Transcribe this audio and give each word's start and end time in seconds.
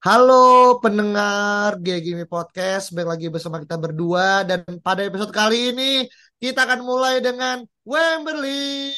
Halo 0.00 0.80
pendengar 0.80 1.76
Gimi 1.84 2.24
Podcast, 2.24 2.88
balik 2.96 3.20
lagi 3.20 3.26
bersama 3.28 3.60
kita 3.60 3.76
berdua 3.76 4.48
dan 4.48 4.64
pada 4.80 5.04
episode 5.04 5.28
kali 5.28 5.76
ini 5.76 6.08
kita 6.40 6.64
akan 6.64 6.80
mulai 6.88 7.20
dengan 7.20 7.60
Wembley, 7.84 8.96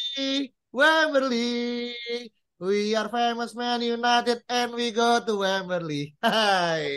Wembley. 0.70 1.90
We 2.62 2.94
are 2.94 3.10
famous 3.10 3.50
man 3.58 3.82
united 3.82 4.46
and 4.46 4.78
we 4.78 4.94
go 4.94 5.18
to 5.26 5.42
Wembley. 5.42 6.14
Hai. 6.22 6.94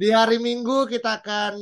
Di 0.00 0.08
hari 0.16 0.40
Minggu 0.40 0.88
kita 0.88 1.20
akan 1.20 1.52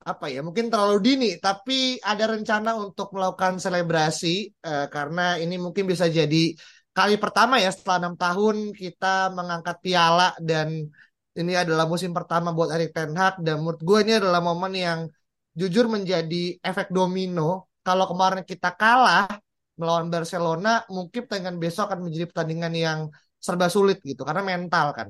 apa 0.00 0.30
ya 0.30 0.46
mungkin 0.46 0.70
terlalu 0.70 0.96
dini 1.02 1.30
tapi 1.42 1.98
ada 2.00 2.30
rencana 2.30 2.78
untuk 2.78 3.12
melakukan 3.12 3.58
selebrasi 3.58 4.48
eh, 4.48 4.86
karena 4.88 5.42
ini 5.42 5.58
mungkin 5.58 5.90
bisa 5.90 6.06
jadi 6.06 6.54
kali 6.96 7.14
pertama 7.22 7.54
ya 7.62 7.70
setelah 7.70 7.98
enam 8.02 8.14
tahun 8.18 8.56
kita 8.74 9.30
mengangkat 9.36 9.76
piala 9.84 10.34
dan 10.42 10.68
ini 11.38 11.52
adalah 11.54 11.86
musim 11.86 12.10
pertama 12.10 12.50
buat 12.50 12.74
Erik 12.74 12.90
Ten 12.90 13.14
Hag 13.14 13.38
dan 13.46 13.62
menurut 13.62 13.80
gue 13.80 13.98
ini 14.04 14.12
adalah 14.18 14.40
momen 14.42 14.72
yang 14.74 15.00
jujur 15.54 15.86
menjadi 15.86 16.58
efek 16.60 16.90
domino 16.90 17.70
kalau 17.86 18.04
kemarin 18.10 18.42
kita 18.42 18.74
kalah 18.74 19.26
melawan 19.78 20.12
Barcelona 20.12 20.84
mungkin 20.90 21.24
pertandingan 21.24 21.56
besok 21.62 21.88
akan 21.88 22.10
menjadi 22.10 22.26
pertandingan 22.28 22.72
yang 22.74 23.00
serba 23.40 23.72
sulit 23.72 24.02
gitu 24.04 24.22
karena 24.26 24.42
mental 24.44 24.92
kan 24.92 25.08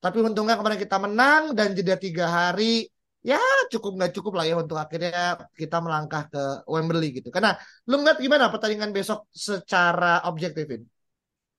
tapi 0.00 0.18
untungnya 0.20 0.56
kemarin 0.58 0.80
kita 0.80 0.96
menang 0.96 1.42
dan 1.56 1.72
jeda 1.76 1.96
tiga 1.96 2.26
hari 2.28 2.88
ya 3.20 3.40
cukup 3.72 3.90
nggak 4.00 4.12
cukup 4.16 4.32
lah 4.40 4.44
ya 4.48 4.54
untuk 4.56 4.80
akhirnya 4.80 5.36
kita 5.52 5.76
melangkah 5.84 6.24
ke 6.32 6.42
Wembley 6.64 7.20
gitu. 7.20 7.28
Karena 7.28 7.52
lu 7.88 8.00
ngeliat 8.00 8.18
gimana 8.24 8.48
pertandingan 8.48 8.90
besok 8.96 9.28
secara 9.28 10.24
objektifin? 10.24 10.88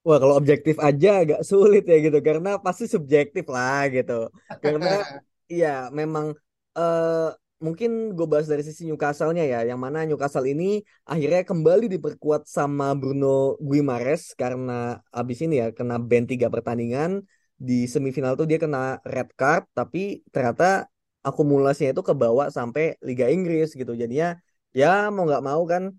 Wah 0.02 0.18
kalau 0.22 0.36
objektif 0.38 0.76
aja 0.82 1.22
agak 1.22 1.42
sulit 1.46 1.84
ya 1.86 1.98
gitu 2.02 2.20
karena 2.22 2.58
pasti 2.58 2.90
subjektif 2.90 3.46
lah 3.50 3.88
gitu. 3.94 4.30
Karena 4.64 5.02
ya 5.62 5.88
memang 5.94 6.34
eh, 6.78 7.30
mungkin 7.62 8.18
gue 8.18 8.26
bahas 8.26 8.50
dari 8.50 8.66
sisi 8.66 8.90
Newcastle-nya 8.90 9.46
ya, 9.46 9.60
yang 9.70 9.78
mana 9.78 10.02
Newcastle 10.10 10.50
ini 10.50 10.82
akhirnya 11.06 11.46
kembali 11.46 11.86
diperkuat 11.94 12.50
sama 12.50 12.98
Bruno 12.98 13.62
Guimares 13.62 14.34
karena 14.34 14.98
abis 15.14 15.46
ini 15.46 15.62
ya 15.62 15.68
kena 15.70 16.02
ban 16.02 16.26
tiga 16.26 16.50
pertandingan 16.50 17.22
di 17.62 17.86
semifinal 17.86 18.34
tuh 18.34 18.50
dia 18.50 18.58
kena 18.58 18.98
red 19.06 19.30
card, 19.38 19.70
tapi 19.78 20.26
ternyata 20.34 20.90
akumulasinya 21.22 21.94
itu 21.94 22.02
kebawa 22.02 22.50
sampai 22.50 22.98
Liga 23.06 23.30
Inggris 23.30 23.78
gitu. 23.78 23.94
Jadinya 23.94 24.34
ya 24.74 25.14
mau 25.14 25.30
nggak 25.30 25.46
mau 25.46 25.62
kan 25.70 25.94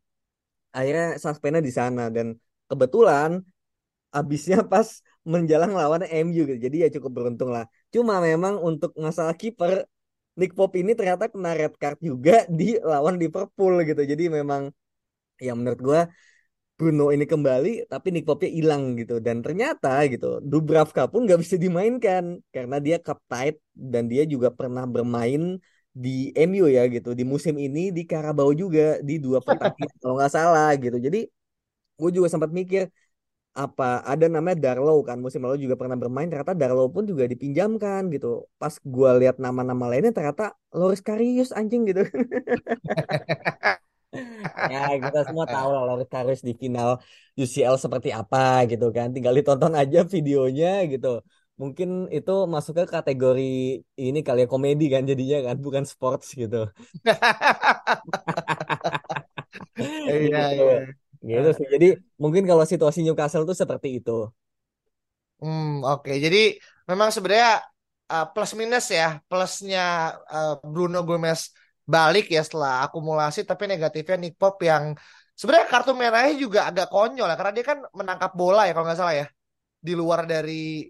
akhirnya 0.75 1.23
suspendnya 1.23 1.62
di 1.62 1.70
sana 1.70 2.11
dan 2.11 2.34
kebetulan 2.67 3.45
abisnya 4.18 4.58
pas 4.72 4.88
menjelang 5.32 5.72
lawan 5.80 6.02
MU 6.08 6.42
gitu. 6.48 6.58
Jadi 6.66 6.77
ya 6.84 6.88
cukup 6.96 7.10
beruntung 7.16 7.50
lah. 7.55 7.64
Cuma 7.94 8.14
memang 8.28 8.55
untuk 8.68 8.91
masalah 9.06 9.34
kiper 9.41 9.72
Nick 10.39 10.52
Pope 10.56 10.80
ini 10.80 10.92
ternyata 10.98 11.28
kena 11.33 11.50
red 11.58 11.74
card 11.80 11.98
juga 12.00 12.33
di 12.58 12.64
lawan 12.80 13.17
Liverpool 13.23 13.73
gitu. 13.89 14.02
Jadi 14.12 14.24
memang 14.39 14.62
ya 15.40 15.52
menurut 15.58 15.80
gua 15.83 16.00
Bruno 16.78 17.14
ini 17.14 17.24
kembali 17.33 17.86
tapi 17.86 18.08
Nick 18.11 18.27
Pope-nya 18.27 18.50
hilang 18.58 18.83
gitu 18.98 19.23
dan 19.23 19.39
ternyata 19.45 20.02
gitu 20.11 20.42
Dubravka 20.42 21.06
pun 21.06 21.20
nggak 21.29 21.40
bisa 21.44 21.56
dimainkan 21.64 22.42
karena 22.50 22.77
dia 22.83 22.96
cup 22.98 23.23
tight 23.30 23.56
dan 23.70 24.11
dia 24.11 24.27
juga 24.27 24.48
pernah 24.50 24.83
bermain 24.89 25.62
di 25.94 26.33
MU 26.34 26.67
ya 26.67 26.83
gitu 26.90 27.14
di 27.14 27.23
musim 27.23 27.55
ini 27.61 27.92
di 27.96 28.02
Carabao 28.11 28.50
juga 28.56 28.98
di 29.08 29.20
dua 29.23 29.39
pertandingan 29.44 29.94
kalau 30.02 30.14
nggak 30.18 30.33
salah 30.33 30.68
gitu 30.80 30.96
jadi 31.06 31.18
gue 32.00 32.11
juga 32.17 32.29
sempat 32.33 32.50
mikir 32.50 32.83
apa 33.52 34.01
ada 34.08 34.27
namanya 34.33 34.57
Darlow 34.64 34.98
kan 35.08 35.17
musim 35.20 35.40
lalu 35.45 35.57
juga 35.68 35.77
pernah 35.80 35.96
bermain 36.01 36.24
ternyata 36.30 36.57
Darlow 36.57 36.89
pun 36.95 37.05
juga 37.11 37.24
dipinjamkan 37.33 38.08
gitu. 38.14 38.48
Pas 38.61 38.74
gue 38.80 39.11
lihat 39.20 39.36
nama-nama 39.45 39.85
lainnya 39.90 40.13
ternyata 40.17 40.57
Loris 40.73 41.02
Karius 41.05 41.51
anjing 41.52 41.83
gitu. 41.89 42.02
Ya 44.73 44.79
kita 45.05 45.18
semua 45.29 45.46
tahu 45.52 45.68
lah 45.74 45.83
Loris 45.89 46.08
Karius 46.14 46.41
di 46.48 46.52
final 46.62 46.89
UCL 47.41 47.77
seperti 47.85 48.08
apa 48.20 48.39
gitu 48.70 48.85
kan. 48.96 49.07
Tinggal 49.14 49.33
ditonton 49.39 49.73
aja 49.80 49.98
videonya 50.14 50.67
gitu. 50.92 51.08
Mungkin 51.61 51.89
itu 52.17 52.30
masuk 52.55 52.73
ke 52.79 52.85
kategori 52.96 53.42
ini 54.02 54.18
kali 54.27 54.39
ya 54.45 54.48
komedi 54.52 54.85
kan 54.95 55.02
jadinya 55.11 55.36
kan 55.48 55.57
bukan 55.64 55.85
sports 55.92 56.27
gitu. 56.41 56.57
Iya, 60.11 60.39
gitu. 60.52 60.62
iya. 60.62 61.02
Gitu 61.22 61.50
sih 61.58 61.66
jadi 61.74 61.86
mungkin 62.22 62.42
kalau 62.50 62.64
situasi 62.66 62.98
Newcastle 63.06 63.46
tuh 63.48 63.56
seperti 63.62 63.88
itu 64.02 64.30
Hmm, 65.42 65.83
oke. 65.83 66.10
Jadi 66.24 66.38
memang 66.90 67.08
sebenarnya 67.14 67.50
uh, 68.12 68.24
plus 68.33 68.52
minus 68.60 68.84
ya. 68.98 69.18
Plusnya 69.28 69.80
uh, 70.34 70.55
Bruno 70.72 70.98
Gomez 71.08 71.40
balik 71.94 72.24
ya 72.34 72.40
setelah 72.46 72.86
akumulasi, 72.86 73.42
tapi 73.50 73.66
negatifnya 73.66 74.16
Nick 74.22 74.34
Pope 74.38 74.62
yang 74.70 74.84
sebenarnya 75.34 75.66
kartu 75.72 75.90
merahnya 75.98 76.34
juga 76.44 76.61
agak 76.70 76.86
konyol 76.94 77.27
ya, 77.27 77.34
karena 77.38 77.52
dia 77.58 77.64
kan 77.70 77.78
menangkap 77.98 78.30
bola 78.38 78.61
ya 78.66 78.70
kalau 78.74 78.86
nggak 78.86 79.00
salah 79.02 79.14
ya, 79.20 79.27
di 79.86 79.92
luar 80.00 80.20
dari 80.32 80.86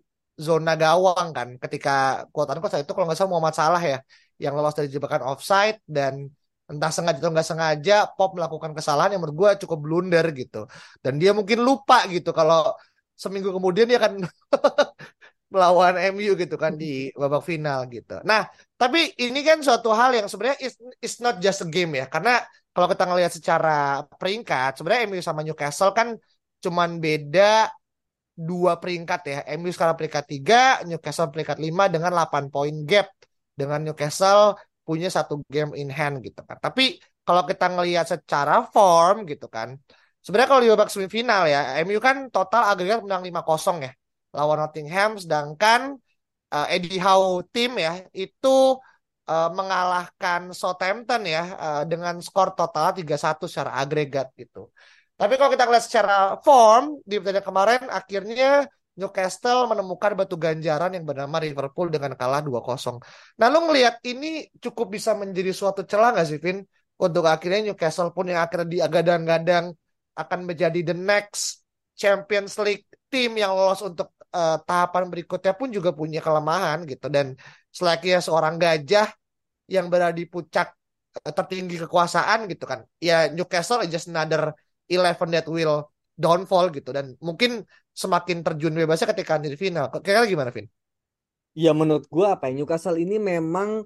zona 0.47 0.71
gawang 0.83 1.29
kan. 1.37 1.49
Ketika 1.63 1.91
kuotan 2.33 2.61
saat 2.69 2.85
itu 2.85 2.93
kalau 2.93 3.07
nggak 3.09 3.19
salah 3.19 3.33
Muhammad 3.33 3.57
Salah 3.57 3.83
ya, 3.93 3.99
yang 4.37 4.53
lolos 4.57 4.77
dari 4.77 4.89
jebakan 4.93 5.23
offside 5.33 5.81
dan 5.89 6.29
entah 6.71 6.91
sengaja 6.95 7.19
atau 7.19 7.31
nggak 7.35 7.49
sengaja 7.49 7.95
Pop 8.15 8.39
melakukan 8.39 8.73
kesalahan 8.73 9.17
yang 9.17 9.21
menurut 9.23 9.39
gue 9.39 9.51
cukup 9.67 9.79
blunder 9.83 10.27
gitu. 10.35 10.67
Dan 11.03 11.19
dia 11.19 11.35
mungkin 11.35 11.63
lupa 11.63 12.07
gitu 12.09 12.31
kalau 12.31 12.73
seminggu 13.19 13.51
kemudian 13.55 13.87
dia 13.87 13.99
akan 14.03 14.23
melawan 15.53 15.95
MU 16.17 16.33
gitu 16.33 16.57
kan 16.57 16.73
di 16.81 17.13
babak 17.13 17.45
final 17.45 17.85
gitu. 17.93 18.19
Nah, 18.25 18.49
tapi 18.81 19.13
ini 19.21 19.45
kan 19.45 19.61
suatu 19.61 19.93
hal 19.93 20.17
yang 20.17 20.27
sebenarnya 20.27 20.59
is, 20.65 20.75
is 21.05 21.21
not 21.21 21.37
just 21.45 21.61
a 21.63 21.69
game 21.69 21.93
ya. 21.93 22.09
Karena 22.09 22.41
kalau 22.73 22.89
kita 22.89 23.05
ngelihat 23.05 23.33
secara 23.37 24.01
peringkat, 24.17 24.81
sebenarnya 24.81 25.03
MU 25.13 25.21
sama 25.21 25.45
Newcastle 25.45 25.93
kan 25.93 26.17
cuman 26.65 26.97
beda 27.05 27.69
dua 28.33 28.81
peringkat 28.81 29.21
ya. 29.29 29.39
MU 29.61 29.69
sekarang 29.69 30.01
peringkat 30.01 30.25
tiga, 30.25 30.81
Newcastle 30.89 31.29
peringkat 31.29 31.61
lima 31.61 31.93
dengan 31.93 32.17
8 32.17 32.49
poin 32.49 32.73
gap. 32.89 33.13
Dengan 33.53 33.85
Newcastle 33.85 34.57
punya 34.87 35.09
satu 35.17 35.35
game 35.55 35.73
in 35.81 35.89
hand 35.89 36.21
gitu 36.27 36.41
kan. 36.49 36.59
Tapi 36.59 36.83
kalau 37.27 37.43
kita 37.51 37.65
ngelihat 37.73 38.07
secara 38.13 38.67
form 38.75 39.29
gitu 39.31 39.47
kan, 39.47 39.79
Sebenarnya 40.23 40.51
kalau 40.55 40.63
di 40.63 40.71
babak 40.71 40.87
semifinal 40.87 41.51
ya, 41.51 41.83
MU 41.83 41.99
kan 41.99 42.31
total 42.31 42.71
agregat 42.71 43.03
menang 43.03 43.27
5-0 43.27 43.83
ya 43.83 43.91
lawan 44.33 44.59
Nottingham 44.65 45.21
sedangkan 45.21 45.81
uh, 46.53 46.67
Eddie 46.73 46.99
Howe 46.99 47.45
tim 47.53 47.77
ya 47.77 48.01
itu 48.17 48.81
uh, 49.29 49.51
mengalahkan 49.53 50.51
Southampton 50.57 51.29
ya 51.29 51.43
uh, 51.57 51.83
dengan 51.85 52.19
skor 52.25 52.57
total 52.57 52.97
3-1 52.97 53.45
secara 53.47 53.77
agregat 53.77 54.33
gitu. 54.41 54.73
Tapi 55.13 55.37
kalau 55.37 55.53
kita 55.53 55.69
lihat 55.69 55.85
secara 55.85 56.17
form 56.41 56.99
di 57.05 57.21
pertandingan 57.21 57.47
kemarin 57.47 57.83
akhirnya 57.93 58.67
Newcastle 58.93 59.65
menemukan 59.73 60.13
batu 60.13 60.37
ganjaran 60.37 60.93
yang 60.93 61.09
bernama 61.09 61.41
Liverpool 61.41 61.89
dengan 61.89 62.13
kalah 62.13 62.45
2-0. 62.45 63.01
Nah, 63.41 63.47
lu 63.49 63.65
ngelihat 63.69 64.05
ini 64.05 64.53
cukup 64.61 64.93
bisa 64.93 65.17
menjadi 65.17 65.49
suatu 65.57 65.89
celah 65.89 66.13
nggak 66.13 66.27
sih, 66.29 66.37
Vin? 66.37 66.61
Untuk 67.01 67.25
akhirnya 67.25 67.73
Newcastle 67.73 68.13
pun 68.13 68.29
yang 68.29 68.45
akhirnya 68.45 68.69
digadang-gadang 68.69 69.73
akan 70.13 70.41
menjadi 70.45 70.93
the 70.93 70.97
next 70.97 71.65
Champions 71.97 72.57
League 72.61 72.85
tim 73.09 73.33
yang 73.37 73.53
lolos 73.57 73.81
untuk 73.85 74.13
uh, 74.33 74.57
tahapan 74.65 75.09
berikutnya 75.13 75.53
pun 75.57 75.69
juga 75.69 75.93
punya 75.93 76.21
kelemahan 76.25 76.85
gitu 76.89 77.13
dan 77.13 77.37
selayaknya 77.73 78.21
seorang 78.25 78.57
gajah 78.57 79.09
yang 79.69 79.89
berada 79.93 80.17
di 80.17 80.25
puncak 80.25 80.73
uh, 81.21 81.33
tertinggi 81.33 81.81
kekuasaan 81.85 82.49
gitu 82.49 82.65
kan 82.65 82.85
ya 82.97 83.29
Newcastle 83.29 83.85
just 83.89 84.09
another 84.09 84.57
eleven 84.89 85.29
that 85.33 85.47
will 85.49 85.93
downfall 86.17 86.69
gitu 86.73 86.93
dan 86.93 87.17
mungkin 87.21 87.65
semakin 87.93 88.41
terjun 88.41 88.73
bebasnya 88.73 89.13
ketika 89.13 89.37
di 89.39 89.57
final 89.57 89.89
kira-kira 89.93 90.29
gimana 90.29 90.51
Vin? 90.51 90.67
Ya 91.53 91.77
menurut 91.77 92.09
gue 92.09 92.25
apa 92.25 92.49
ya 92.49 92.53
Newcastle 92.57 92.97
ini 92.97 93.21
memang 93.21 93.85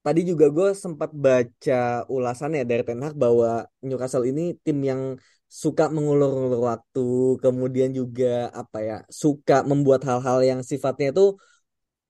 tadi 0.00 0.24
juga 0.26 0.48
gue 0.48 0.68
sempat 0.72 1.12
baca 1.12 2.08
ulasannya 2.08 2.64
dari 2.64 2.82
Ten 2.82 3.00
Hag 3.04 3.14
bahwa 3.14 3.68
Newcastle 3.84 4.24
ini 4.26 4.56
tim 4.64 4.78
yang 4.82 5.02
suka 5.52 5.92
mengulur-ulur 5.92 6.64
waktu, 6.64 7.36
kemudian 7.44 7.92
juga 7.92 8.48
apa 8.56 8.78
ya, 8.80 8.96
suka 9.12 9.60
membuat 9.68 10.00
hal-hal 10.08 10.40
yang 10.40 10.60
sifatnya 10.64 11.12
itu 11.12 11.36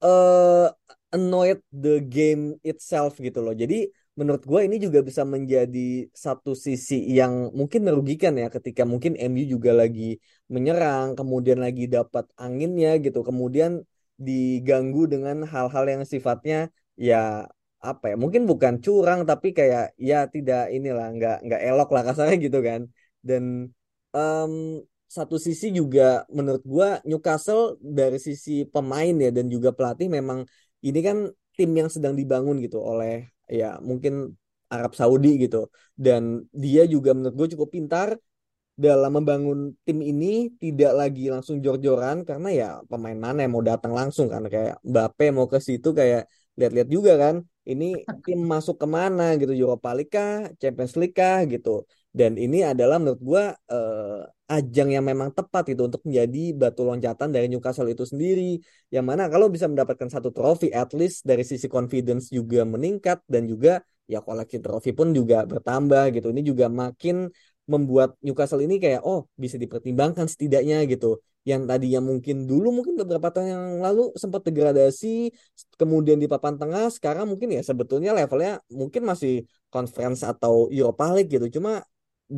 eh 0.03 0.67
annoyed 1.13 1.61
the 1.75 1.99
game 2.07 2.57
itself 2.63 3.19
gitu 3.19 3.43
loh. 3.45 3.53
Jadi 3.53 3.91
menurut 4.19 4.43
gue 4.45 4.61
ini 4.69 4.77
juga 4.77 5.01
bisa 5.01 5.23
menjadi 5.25 6.09
satu 6.13 6.53
sisi 6.53 6.95
yang 7.19 7.49
mungkin 7.59 7.81
merugikan 7.89 8.37
ya 8.37 8.53
ketika 8.53 8.83
mungkin 8.85 9.17
MU 9.17 9.45
juga 9.55 9.73
lagi 9.73 10.21
menyerang, 10.53 11.17
kemudian 11.19 11.59
lagi 11.65 11.89
dapat 11.89 12.29
anginnya 12.37 13.01
gitu, 13.05 13.25
kemudian 13.25 13.81
diganggu 14.21 15.09
dengan 15.09 15.37
hal-hal 15.49 15.85
yang 15.89 16.03
sifatnya 16.05 16.69
ya 16.95 17.49
apa 17.83 18.15
ya 18.15 18.17
mungkin 18.23 18.47
bukan 18.47 18.79
curang 18.85 19.27
tapi 19.27 19.51
kayak 19.59 19.97
ya 19.99 20.31
tidak 20.31 20.71
inilah 20.71 21.11
nggak 21.17 21.37
nggak 21.43 21.61
elok 21.67 21.89
lah 21.95 22.03
kasarnya 22.07 22.37
gitu 22.47 22.59
kan. 22.69 22.81
Dan 23.25 23.73
em, 24.17 24.53
satu 25.09 25.37
sisi 25.41 25.67
juga 25.73 26.25
menurut 26.37 26.63
gua 26.65 26.89
Newcastle 27.09 27.81
dari 27.81 28.17
sisi 28.21 28.65
pemain 28.69 29.15
ya 29.25 29.31
dan 29.33 29.47
juga 29.49 29.73
pelatih 29.77 30.09
memang 30.09 30.45
ini 30.85 31.01
kan 31.01 31.17
tim 31.57 31.71
yang 31.77 31.89
sedang 31.93 32.15
dibangun 32.17 32.57
gitu 32.65 32.81
oleh 32.81 33.29
ya 33.59 33.67
mungkin 33.89 34.13
Arab 34.75 34.93
Saudi 35.01 35.29
gitu. 35.45 35.57
Dan 36.05 36.23
dia 36.65 36.83
juga 36.95 37.11
menurut 37.17 37.35
gue 37.41 37.49
cukup 37.55 37.69
pintar 37.77 38.09
dalam 38.85 39.11
membangun 39.17 39.59
tim 39.87 39.99
ini 40.11 40.27
tidak 40.63 40.93
lagi 41.01 41.23
langsung 41.35 41.57
jor-joran 41.65 42.17
karena 42.29 42.49
ya 42.61 42.69
pemain 42.91 43.19
mana 43.25 43.39
yang 43.45 43.53
mau 43.57 43.65
datang 43.71 43.93
langsung 43.99 44.27
kan. 44.33 44.43
Kayak 44.55 44.75
Mbappe 44.91 45.25
mau 45.37 45.47
ke 45.53 45.59
situ 45.69 45.89
kayak 46.01 46.21
lihat-lihat 46.59 46.89
juga 46.97 47.13
kan 47.23 47.37
ini 47.71 47.85
tim 48.27 48.41
masuk 48.53 48.77
ke 48.83 48.87
mana 48.99 49.23
gitu 49.41 49.53
Europa 49.63 49.89
League 49.97 50.13
kah 50.17 50.51
Champions 50.61 50.95
League 51.01 51.15
kah 51.21 51.39
gitu 51.53 51.71
dan 52.13 52.37
ini 52.37 52.61
adalah 52.61 53.01
menurut 53.01 53.21
gua 53.25 53.45
eh, 53.73 54.21
ajang 54.53 54.93
yang 54.93 55.05
memang 55.09 55.33
tepat 55.33 55.73
itu 55.73 55.81
untuk 55.89 56.05
menjadi 56.05 56.53
batu 56.53 56.85
loncatan 56.85 57.33
dari 57.33 57.49
Newcastle 57.49 57.89
itu 57.89 58.05
sendiri. 58.05 58.61
Yang 58.93 59.05
mana 59.09 59.25
kalau 59.33 59.49
bisa 59.49 59.65
mendapatkan 59.65 60.13
satu 60.13 60.29
trofi 60.29 60.69
at 60.69 60.93
least 60.93 61.25
dari 61.25 61.41
sisi 61.41 61.73
confidence 61.73 62.29
juga 62.29 62.69
meningkat 62.69 63.25
dan 63.25 63.49
juga 63.49 63.81
ya 64.05 64.21
koleksi 64.21 64.61
trofi 64.61 64.93
pun 64.93 65.17
juga 65.17 65.49
bertambah 65.49 66.13
gitu. 66.13 66.29
Ini 66.37 66.43
juga 66.45 66.69
makin 66.69 67.33
membuat 67.65 68.19
Newcastle 68.21 68.61
ini 68.61 68.77
kayak 68.77 69.01
oh 69.07 69.25
bisa 69.39 69.57
dipertimbangkan 69.57 70.29
setidaknya 70.29 70.85
gitu. 70.93 71.17
Yang 71.49 71.63
tadinya 71.71 72.01
mungkin 72.05 72.37
dulu 72.45 72.69
mungkin 72.77 72.95
beberapa 73.01 73.33
tahun 73.33 73.49
yang 73.57 73.65
lalu 73.83 74.13
sempat 74.21 74.45
degradasi 74.47 75.33
kemudian 75.81 76.21
di 76.21 76.29
papan 76.31 76.55
tengah 76.61 76.87
sekarang 76.93 77.27
mungkin 77.27 77.57
ya 77.57 77.63
sebetulnya 77.65 78.15
levelnya 78.15 78.61
mungkin 78.71 79.03
masih 79.09 79.49
conference 79.73 80.21
atau 80.23 80.69
Europa 80.69 81.09
League 81.17 81.33
gitu. 81.33 81.59
Cuma 81.59 81.81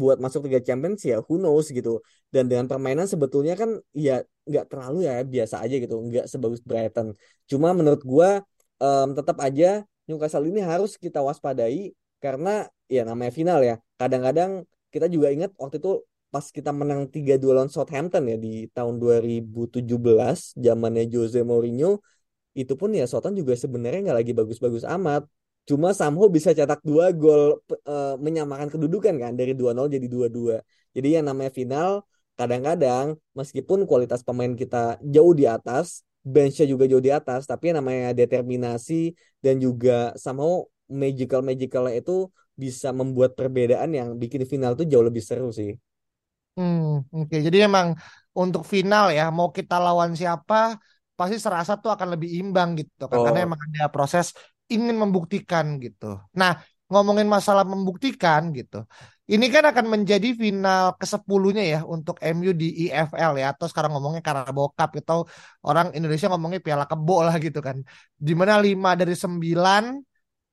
buat 0.01 0.19
masuk 0.25 0.51
Liga 0.51 0.61
Champions 0.67 1.01
ya 1.07 1.23
who 1.25 1.39
knows 1.39 1.71
gitu. 1.71 2.03
Dan 2.35 2.51
dengan 2.51 2.67
permainan 2.71 3.07
sebetulnya 3.07 3.55
kan 3.55 3.71
ya 3.95 4.27
nggak 4.45 4.65
terlalu 4.71 4.99
ya 5.09 5.15
biasa 5.25 5.57
aja 5.65 5.75
gitu 5.79 5.95
nggak 6.09 6.27
sebagus 6.33 6.61
Brighton. 6.69 7.15
Cuma 7.51 7.69
menurut 7.79 8.03
gua 8.03 8.43
em, 8.83 9.09
tetap 9.19 9.39
aja 9.47 9.87
Newcastle 10.05 10.45
ini 10.51 10.61
harus 10.61 11.01
kita 11.01 11.23
waspadai 11.25 11.95
karena 12.21 12.69
ya 12.91 13.03
namanya 13.09 13.33
final 13.33 13.59
ya. 13.63 13.75
Kadang-kadang 14.01 14.51
kita 14.93 15.07
juga 15.15 15.33
ingat 15.35 15.51
waktu 15.57 15.79
itu 15.81 16.03
pas 16.35 16.47
kita 16.51 16.75
menang 16.75 17.07
3-2 17.15 17.55
lawan 17.55 17.71
Southampton 17.71 18.27
ya 18.27 18.35
di 18.35 18.67
tahun 18.75 18.99
2017 18.99 20.59
zamannya 20.59 21.07
Jose 21.07 21.41
Mourinho 21.47 22.03
itu 22.59 22.75
pun 22.75 22.91
ya 22.91 23.07
Southampton 23.07 23.39
juga 23.43 23.55
sebenarnya 23.55 24.11
nggak 24.11 24.19
lagi 24.19 24.33
bagus-bagus 24.35 24.83
amat 24.99 25.23
cuma 25.69 25.89
somehow 25.97 26.29
bisa 26.29 26.51
cetak 26.53 26.81
dua 26.85 27.11
gol 27.17 27.61
eh, 27.89 28.15
menyamakan 28.21 28.69
kedudukan 28.73 29.15
kan 29.23 29.33
dari 29.39 29.53
2-0 29.57 29.89
jadi 29.89 30.07
2-2 30.11 30.55
jadi 30.97 31.21
yang 31.21 31.25
namanya 31.31 31.53
final 31.55 31.91
kadang-kadang 32.39 33.17
meskipun 33.39 33.87
kualitas 33.89 34.21
pemain 34.27 34.53
kita 34.59 34.99
jauh 35.01 35.33
di 35.33 35.47
atas 35.49 36.03
benchnya 36.25 36.67
juga 36.69 36.85
jauh 36.91 37.01
di 37.05 37.13
atas 37.15 37.47
tapi 37.49 37.71
yang 37.73 37.79
namanya 37.85 38.13
determinasi 38.17 39.15
dan 39.45 39.61
juga 39.61 40.13
somehow 40.19 40.65
magical 40.91 41.41
magicalnya 41.45 42.01
itu 42.01 42.29
bisa 42.55 42.93
membuat 42.95 43.35
perbedaan 43.39 43.91
yang 43.93 44.09
bikin 44.21 44.45
final 44.47 44.73
tuh 44.79 44.87
jauh 44.89 45.05
lebih 45.05 45.23
seru 45.25 45.51
sih. 45.51 45.75
Hmm, 46.57 47.03
oke. 47.17 47.35
Jadi 47.47 47.57
memang 47.67 47.89
untuk 48.41 48.63
final 48.73 49.05
ya, 49.17 49.23
mau 49.37 49.49
kita 49.59 49.75
lawan 49.85 50.11
siapa, 50.21 50.55
pasti 51.19 51.37
serasa 51.45 51.73
tuh 51.83 51.91
akan 51.95 52.09
lebih 52.15 52.31
imbang 52.41 52.69
gitu 52.79 53.03
kan. 53.13 53.19
Karena 53.25 53.39
Oh, 53.39 53.47
emang 53.47 53.61
ada 53.67 53.83
proses 53.95 54.27
ingin 54.71 54.97
membuktikan 54.97 55.77
gitu. 55.81 56.21
Nah, 56.37 56.61
ngomongin 56.89 57.29
masalah 57.29 57.65
membuktikan 57.65 58.53
gitu. 58.53 58.85
Ini 59.25 59.47
kan 59.49 59.65
akan 59.73 59.87
menjadi 59.89 60.37
final 60.37 61.01
ke-10-nya 61.01 61.65
ya 61.65 61.81
untuk 61.89 62.21
MU 62.21 62.53
di 62.53 62.89
EFL 62.89 63.41
ya. 63.41 63.57
Atau 63.57 63.67
sekarang 63.73 63.97
ngomongnya 63.97 64.21
Carabao 64.21 64.69
Cup 64.77 64.91
atau 65.01 65.25
orang 65.65 65.97
Indonesia 65.97 66.29
ngomongnya 66.29 66.61
Piala 66.61 66.85
Kebo 66.85 67.25
lah 67.25 67.37
gitu 67.41 67.65
kan. 67.65 67.81
Di 68.15 68.33
mana 68.37 68.61
5 68.61 68.93
dari 69.01 69.17
9 69.17 69.83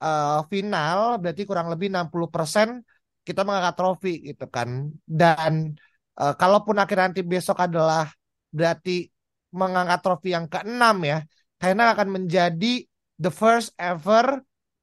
eh, 0.03 0.39
final 0.51 1.19
berarti 1.19 1.41
kurang 1.43 1.67
lebih 1.67 1.91
60% 1.91 2.79
kita 3.27 3.43
mengangkat 3.43 3.75
trofi 3.75 4.13
gitu 4.31 4.47
kan. 4.47 4.87
Dan 5.03 5.75
Eh, 6.21 6.33
kalaupun 6.41 6.75
akhirnya 6.77 7.09
nanti 7.09 7.23
besok 7.23 7.57
adalah 7.65 8.05
berarti 8.51 9.07
mengangkat 9.55 9.99
trofi 10.03 10.29
yang 10.35 10.45
keenam 10.51 10.95
ya, 11.01 11.17
karena 11.57 11.95
akan 11.95 12.07
menjadi 12.19 12.83
the 13.21 13.29
first 13.29 13.69
ever 13.77 14.41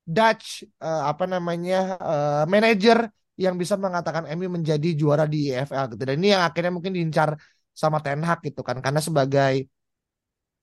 Dutch 0.08 0.64
eh, 0.64 1.02
apa 1.10 1.24
namanya 1.28 1.76
eh, 2.00 2.44
manager 2.48 2.98
yang 3.38 3.54
bisa 3.60 3.74
mengatakan 3.78 4.24
MU 4.34 4.48
menjadi 4.50 4.88
juara 5.00 5.24
di 5.28 5.52
EFL 5.52 5.86
gitu. 5.94 6.02
Dan 6.08 6.16
ini 6.22 6.34
yang 6.34 6.42
akhirnya 6.48 6.72
mungkin 6.74 6.96
diincar 6.96 7.36
sama 7.70 8.02
Ten 8.02 8.24
Hag 8.26 8.42
gitu 8.42 8.60
kan, 8.66 8.82
karena 8.82 8.98
sebagai 8.98 9.68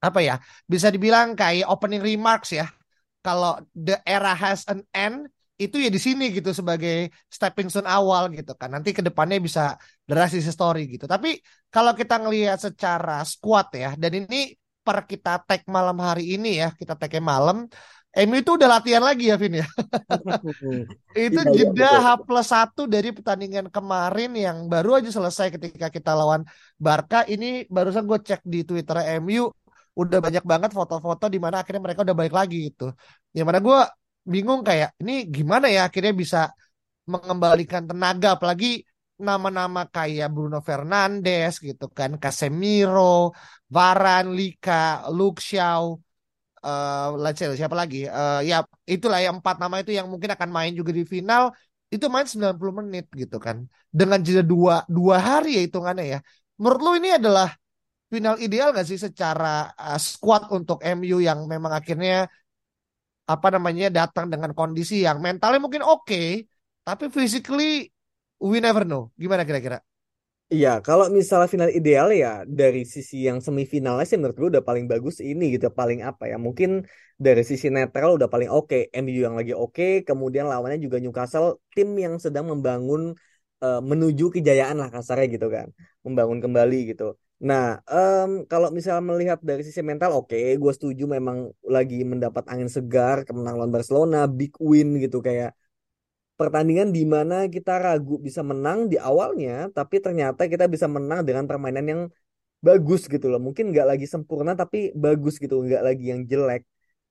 apa 0.04 0.20
ya 0.22 0.36
bisa 0.70 0.88
dibilang 0.94 1.34
kayak 1.40 1.66
opening 1.72 2.02
remarks 2.04 2.52
ya. 2.54 2.68
Kalau 3.26 3.58
the 3.74 3.98
era 4.06 4.34
has 4.38 4.62
an 4.70 4.86
end 4.94 5.26
itu 5.56 5.80
ya 5.80 5.90
di 5.90 5.98
sini 5.98 6.30
gitu 6.36 6.52
sebagai 6.52 7.10
stepping 7.32 7.72
stone 7.72 7.90
awal 7.90 8.30
gitu 8.30 8.54
kan. 8.60 8.70
Nanti 8.76 8.94
ke 8.98 9.02
depannya 9.02 9.40
bisa 9.42 9.80
drastis 10.06 10.46
story 10.52 10.86
gitu. 10.94 11.06
Tapi 11.10 11.40
kalau 11.74 11.96
kita 11.98 12.22
ngelihat 12.22 12.60
secara 12.60 13.24
squad 13.26 13.72
ya 13.74 13.96
dan 13.98 14.12
ini 14.26 14.54
per 14.86 14.98
kita 15.10 15.42
tag 15.48 15.62
malam 15.66 15.98
hari 16.08 16.38
ini 16.38 16.62
ya 16.62 16.70
kita 16.80 16.94
tagnya 17.00 17.24
malam 17.34 17.58
MU 18.16 18.38
itu 18.40 18.52
udah 18.56 18.70
latihan 18.80 19.04
lagi 19.04 19.28
ya 19.28 19.36
Vin 19.36 19.60
ya 19.60 19.68
itu 21.26 21.42
iya 21.42 21.52
iya 21.52 21.52
jeda. 21.52 21.90
H 22.00 22.08
plus 22.24 22.48
satu 22.48 22.88
dari 22.88 23.10
pertandingan 23.12 23.68
kemarin 23.68 24.32
yang 24.46 24.58
baru 24.72 25.04
aja 25.04 25.10
selesai 25.12 25.52
ketika 25.52 25.92
kita 25.92 26.16
lawan 26.16 26.48
Barca 26.80 27.28
ini 27.28 27.68
barusan 27.68 28.08
gue 28.08 28.20
cek 28.24 28.42
di 28.48 28.64
Twitter 28.64 29.20
MU 29.20 29.52
udah 29.96 30.20
banyak 30.20 30.44
banget 30.44 30.72
foto-foto 30.76 31.26
di 31.32 31.40
mana 31.40 31.64
akhirnya 31.64 31.82
mereka 31.84 32.04
udah 32.04 32.16
balik 32.20 32.36
lagi 32.36 32.72
gitu. 32.72 32.92
Yang 33.32 33.46
mana 33.48 33.60
gue 33.64 33.80
bingung 34.28 34.62
kayak 34.68 34.90
ini 35.00 35.24
gimana 35.32 35.72
ya 35.72 35.88
akhirnya 35.88 36.12
bisa 36.12 36.40
mengembalikan 37.08 37.86
tenaga 37.88 38.36
apalagi 38.36 38.84
nama-nama 39.18 39.88
kayak 39.88 40.28
Bruno 40.36 40.60
Fernandes 40.60 41.64
gitu 41.64 41.88
kan, 41.88 42.20
Casemiro, 42.20 43.32
Varane, 43.72 44.30
Lika, 44.36 45.08
Luke 45.12 45.40
Shaw, 45.40 45.96
say 47.38 47.48
siapa 47.56 47.76
lagi? 47.78 48.10
Eh 48.10 48.40
ya 48.50 48.66
itulah 48.90 49.20
yang 49.22 49.40
empat 49.40 49.56
nama 49.62 49.76
itu 49.82 49.92
yang 49.94 50.08
mungkin 50.10 50.34
akan 50.34 50.50
main 50.50 50.74
juga 50.74 50.92
di 50.92 51.06
final 51.06 51.54
itu 51.94 52.06
main 52.10 52.26
90 52.28 52.74
menit 52.82 53.06
gitu 53.14 53.38
kan. 53.38 53.70
Dengan 53.94 54.20
jeda 54.26 54.44
dua, 54.44 54.84
dua 54.90 55.16
hari 55.22 55.56
ya 55.58 55.62
hitungannya 55.64 56.06
ya. 56.18 56.20
Menurut 56.60 56.82
lu 56.82 56.92
ini 57.00 57.10
adalah 57.16 57.48
final 58.10 58.36
ideal 58.42 58.74
gak 58.74 58.88
sih 58.88 59.00
secara 59.00 59.72
uh, 59.76 60.00
squad 60.00 60.50
untuk 60.52 60.82
MU 60.84 61.22
yang 61.22 61.46
memang 61.46 61.72
akhirnya 61.74 62.28
apa 63.26 63.48
namanya 63.50 63.90
datang 63.90 64.30
dengan 64.30 64.54
kondisi 64.54 65.02
yang 65.02 65.18
mentalnya 65.18 65.58
mungkin 65.58 65.82
oke, 65.82 66.46
tapi 66.86 67.06
physically 67.10 67.90
we 68.40 68.60
never 68.60 68.84
know. 68.86 69.12
Gimana 69.20 69.44
kira-kira? 69.48 69.80
Iya, 70.54 70.70
kalau 70.86 71.06
misalnya 71.18 71.50
final 71.54 71.72
ideal 71.78 72.08
ya 72.22 72.28
dari 72.60 72.80
sisi 72.86 73.16
yang 73.28 73.40
semifinalnya 73.42 74.06
sih 74.06 74.18
menurut 74.20 74.38
gue 74.42 74.50
udah 74.54 74.66
paling 74.70 74.86
bagus 74.92 75.16
ini 75.30 75.44
gitu, 75.58 75.68
paling 75.80 76.00
apa 76.10 76.24
ya? 76.32 76.38
Mungkin 76.46 76.70
dari 77.26 77.42
sisi 77.50 77.68
netral 77.74 78.10
udah 78.18 78.30
paling 78.34 78.50
oke, 78.54 78.76
MU 78.94 79.20
yang 79.26 79.34
lagi 79.40 79.54
oke, 79.58 80.06
kemudian 80.08 80.46
lawannya 80.52 80.78
juga 80.86 80.98
Newcastle, 81.02 81.48
tim 81.74 81.90
yang 81.98 82.16
sedang 82.22 82.46
membangun 82.54 83.02
eh, 83.66 83.80
menuju 83.90 84.24
kejayaan 84.36 84.78
lah 84.82 84.90
kasarnya 84.94 85.26
gitu 85.34 85.48
kan, 85.56 85.68
membangun 86.06 86.38
kembali 86.46 86.76
gitu. 86.94 87.04
Nah, 87.50 87.82
em, 87.92 88.30
kalau 88.52 88.70
misalnya 88.78 89.02
melihat 89.12 89.40
dari 89.50 89.62
sisi 89.68 89.82
mental, 89.90 90.12
oke, 90.20 90.38
gue 90.62 90.72
setuju 90.78 91.04
memang 91.16 91.38
lagi 91.76 91.96
mendapat 92.06 92.44
angin 92.54 92.70
segar, 92.70 93.18
kemenangan 93.26 93.58
lawan 93.66 93.74
Barcelona, 93.76 94.18
big 94.30 94.54
win 94.62 94.88
gitu 95.04 95.18
kayak 95.26 95.58
pertandingan 96.40 96.90
di 96.98 97.04
mana 97.14 97.36
kita 97.56 97.72
ragu 97.86 98.14
bisa 98.28 98.42
menang 98.52 98.80
di 98.92 98.98
awalnya, 99.10 99.72
tapi 99.78 99.96
ternyata 100.06 100.42
kita 100.52 100.66
bisa 100.74 100.88
menang 100.96 101.20
dengan 101.28 101.46
permainan 101.50 101.86
yang 101.92 102.02
bagus 102.68 103.02
gitu 103.14 103.26
loh. 103.32 103.40
Mungkin 103.48 103.72
nggak 103.72 103.88
lagi 103.92 104.06
sempurna, 104.14 104.52
tapi 104.62 104.78
bagus 104.96 105.34
gitu, 105.44 105.56
nggak 105.66 105.82
lagi 105.88 106.04
yang 106.12 106.22
jelek. 106.32 106.62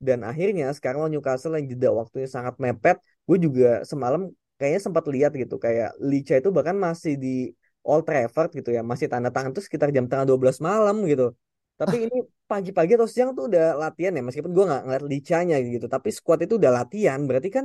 Dan 0.07 0.19
akhirnya 0.31 0.65
sekarang 0.77 0.99
lawan 1.07 1.13
Newcastle 1.15 1.55
yang 1.59 1.67
jeda 1.73 1.89
waktunya 2.01 2.29
sangat 2.29 2.55
mepet, 2.61 2.97
gue 3.29 3.39
juga 3.47 3.67
semalam 3.91 4.29
kayaknya 4.59 4.81
sempat 4.87 5.05
lihat 5.15 5.33
gitu, 5.43 5.57
kayak 5.65 5.97
Licha 6.03 6.35
itu 6.41 6.51
bahkan 6.57 6.77
masih 6.77 7.15
di 7.17 7.55
Old 7.85 8.05
Trafford 8.09 8.51
gitu 8.59 8.71
ya 8.73 8.81
masih 8.81 9.07
tanda 9.13 9.29
tangan 9.29 9.53
tuh 9.53 9.63
sekitar 9.67 9.93
jam 9.93 10.09
tengah 10.09 10.25
12 10.25 10.57
malam 10.65 11.05
gitu 11.05 11.37
tapi 11.77 12.07
ini 12.09 12.17
pagi-pagi 12.51 12.93
atau 12.97 13.09
siang 13.11 13.31
tuh 13.37 13.45
udah 13.51 13.77
latihan 13.77 14.13
ya 14.17 14.23
meskipun 14.25 14.53
gue 14.57 14.65
nggak 14.69 14.83
ngeliat 14.89 15.05
licanya 15.13 15.57
gitu 15.61 15.87
tapi 15.95 16.09
squad 16.15 16.41
itu 16.47 16.55
udah 16.61 16.73
latihan 16.81 17.21
berarti 17.29 17.49
kan 17.53 17.65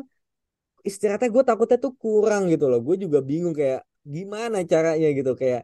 istirahatnya 0.87 1.29
gue 1.35 1.43
takutnya 1.49 1.77
tuh 1.85 1.93
kurang 2.03 2.47
gitu 2.51 2.65
loh. 2.71 2.79
Gue 2.87 2.95
juga 3.03 3.19
bingung 3.29 3.53
kayak 3.59 3.81
gimana 4.03 4.57
caranya 4.71 5.07
gitu. 5.17 5.31
Kayak 5.41 5.61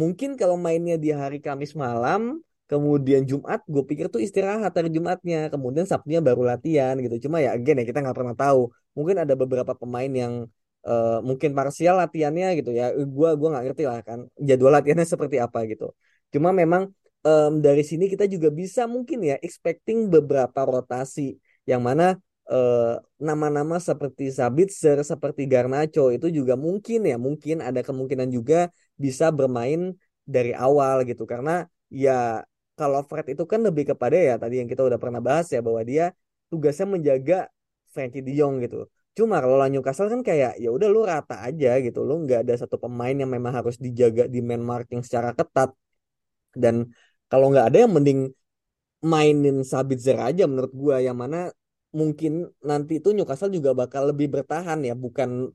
mungkin 0.00 0.38
kalau 0.40 0.56
mainnya 0.56 0.96
di 0.96 1.10
hari 1.12 1.38
Kamis 1.44 1.72
malam 1.74 2.40
kemudian 2.70 3.26
Jumat 3.26 3.60
gue 3.66 3.82
pikir 3.82 4.06
tuh 4.14 4.22
istirahat 4.22 4.72
hari 4.78 4.88
Jumatnya. 4.94 5.50
Kemudian 5.52 5.84
Sabtunya 5.90 6.20
baru 6.22 6.42
latihan 6.46 6.94
gitu. 7.04 7.28
Cuma 7.28 7.42
ya 7.44 7.50
again 7.56 7.76
ya 7.80 7.84
kita 7.88 7.98
nggak 8.04 8.16
pernah 8.18 8.36
tahu. 8.38 8.70
Mungkin 8.96 9.16
ada 9.22 9.34
beberapa 9.34 9.72
pemain 9.74 10.10
yang 10.22 10.34
uh, 10.86 11.18
mungkin 11.28 11.50
parsial 11.58 11.98
latihannya 11.98 12.46
gitu 12.62 12.70
ya. 12.70 12.94
Gue 12.94 13.28
gua 13.38 13.48
nggak 13.58 13.64
ngerti 13.70 13.84
lah 13.90 14.00
kan 14.06 14.18
jadwal 14.38 14.72
latihannya 14.76 15.06
seperti 15.06 15.36
apa 15.42 15.66
gitu. 15.66 15.90
Cuma 16.30 16.54
memang 16.54 16.94
um, 17.26 17.52
dari 17.60 17.82
sini 17.82 18.06
kita 18.06 18.24
juga 18.30 18.48
bisa 18.54 18.86
mungkin 18.86 19.18
ya 19.26 19.36
expecting 19.42 20.08
beberapa 20.08 20.60
rotasi. 20.64 21.36
Yang 21.68 21.82
mana 21.82 22.06
uh, 22.48 22.96
nama-nama 23.20 23.76
seperti 23.76 24.32
Sabitzer 24.32 25.02
seperti 25.04 25.44
Garnacho 25.44 26.08
itu 26.14 26.32
juga 26.32 26.54
mungkin 26.56 27.04
ya 27.04 27.16
mungkin 27.20 27.60
ada 27.60 27.80
kemungkinan 27.84 28.28
juga 28.32 28.72
bisa 28.96 29.28
bermain 29.28 29.92
dari 30.24 30.54
awal 30.54 31.04
gitu 31.04 31.28
karena 31.28 31.66
ya 31.90 32.46
kalau 32.78 33.04
Fred 33.04 33.26
itu 33.34 33.44
kan 33.44 33.60
lebih 33.60 33.92
kepada 33.92 34.16
ya 34.16 34.34
tadi 34.40 34.62
yang 34.62 34.68
kita 34.70 34.80
udah 34.88 34.96
pernah 34.96 35.20
bahas 35.20 35.46
ya 35.52 35.60
bahwa 35.60 35.82
dia 35.84 36.16
tugasnya 36.48 36.86
menjaga 36.88 37.52
Frankie 37.92 38.22
De 38.24 38.32
Jong 38.38 38.62
gitu. 38.64 38.88
Cuma 39.12 39.36
kalau 39.42 39.58
lah 39.60 39.68
Newcastle 39.68 40.08
kan 40.08 40.22
kayak 40.22 40.56
ya 40.62 40.68
udah 40.70 40.88
lu 40.88 41.02
rata 41.04 41.34
aja 41.44 41.76
gitu. 41.82 42.00
Lu 42.08 42.24
nggak 42.24 42.46
ada 42.46 42.54
satu 42.56 42.76
pemain 42.80 43.12
yang 43.12 43.28
memang 43.28 43.52
harus 43.58 43.76
dijaga 43.76 44.24
di 44.30 44.40
man 44.40 44.62
marking 44.62 45.02
secara 45.04 45.34
ketat. 45.34 45.70
Dan 46.54 46.88
kalau 47.30 47.50
nggak 47.52 47.66
ada 47.68 47.78
yang 47.84 47.92
mending 47.92 48.20
mainin 49.04 49.56
Sabitzer 49.66 50.16
aja 50.16 50.44
menurut 50.50 50.72
gua 50.72 50.96
yang 51.00 51.16
mana 51.16 51.52
mungkin 51.90 52.32
nanti 52.62 52.92
itu 53.02 53.08
Newcastle 53.16 53.52
juga 53.52 53.70
bakal 53.74 54.10
lebih 54.10 54.30
bertahan 54.34 54.78
ya 54.88 54.94
bukan 54.94 55.50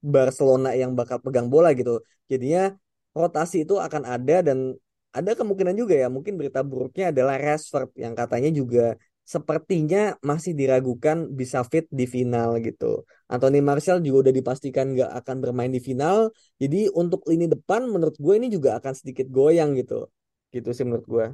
Barcelona 0.00 0.72
yang 0.76 0.92
bakal 0.98 1.18
pegang 1.24 1.48
bola 1.52 1.72
gitu. 1.74 2.00
Jadinya 2.30 2.74
rotasi 3.16 3.64
itu 3.64 3.74
akan 3.80 4.02
ada 4.06 4.44
dan 4.44 4.76
ada 5.10 5.32
kemungkinan 5.32 5.74
juga 5.80 5.96
ya 5.96 6.08
mungkin 6.12 6.36
berita 6.36 6.60
buruknya 6.60 7.08
adalah 7.12 7.40
Rashford 7.40 7.96
yang 7.96 8.12
katanya 8.12 8.52
juga 8.52 9.00
sepertinya 9.26 10.14
masih 10.22 10.54
diragukan 10.54 11.26
bisa 11.34 11.66
fit 11.66 11.88
di 11.90 12.06
final 12.06 12.62
gitu. 12.62 13.02
Anthony 13.26 13.58
Martial 13.58 13.98
juga 14.04 14.28
udah 14.30 14.34
dipastikan 14.38 14.94
nggak 14.94 15.10
akan 15.24 15.36
bermain 15.42 15.72
di 15.72 15.82
final. 15.82 16.30
Jadi 16.62 16.86
untuk 16.94 17.26
lini 17.26 17.50
depan 17.50 17.90
menurut 17.90 18.14
gue 18.20 18.34
ini 18.38 18.46
juga 18.52 18.78
akan 18.78 18.92
sedikit 18.94 19.26
goyang 19.26 19.74
gitu. 19.74 20.06
Gitu 20.54 20.68
sih 20.70 20.86
menurut 20.86 21.06
gue. 21.10 21.26